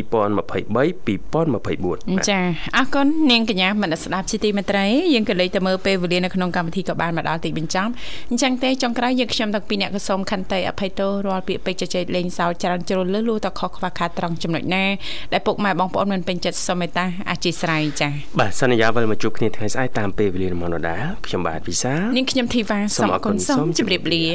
[2.19, 2.45] 2024ចា៎
[2.77, 7.91] អរគុណនាងកញ្ញាមនស្ដាប់ជាទីមេត្រីយើងក៏លេខទៅមើលពេលវេលានៅក្នុងកម្មវិធីក៏បានមកដល់ទីបញ្ចប់
[8.31, 14.85] អញ្ចឹងទេចុងក្រោយយើងខ្ញុំទាំងពីរអ្នកក៏សូមខន្តីអភ័យទោសរាល់ពាក្យពេចន៍ជជែកលេងសើចច្រើនជ្រុលលឺលួតខុសខ្វះខាតត្រង់ចំណុចណា
[15.33, 24.25] ដែលពុកម៉ែបងប្អូនមិនពេញចិត្តសូមមេត្តាអធិស្ឋានចា៎បាទសន្យាវិលមកជួបគ្នាថ្ងៃស្អែកតាមពេលវេលារបស់នរដាខ្ញុំបាទវិសានាងខ្ញុំធីវ៉ាសូមអរគុណសូមជម្រាបលា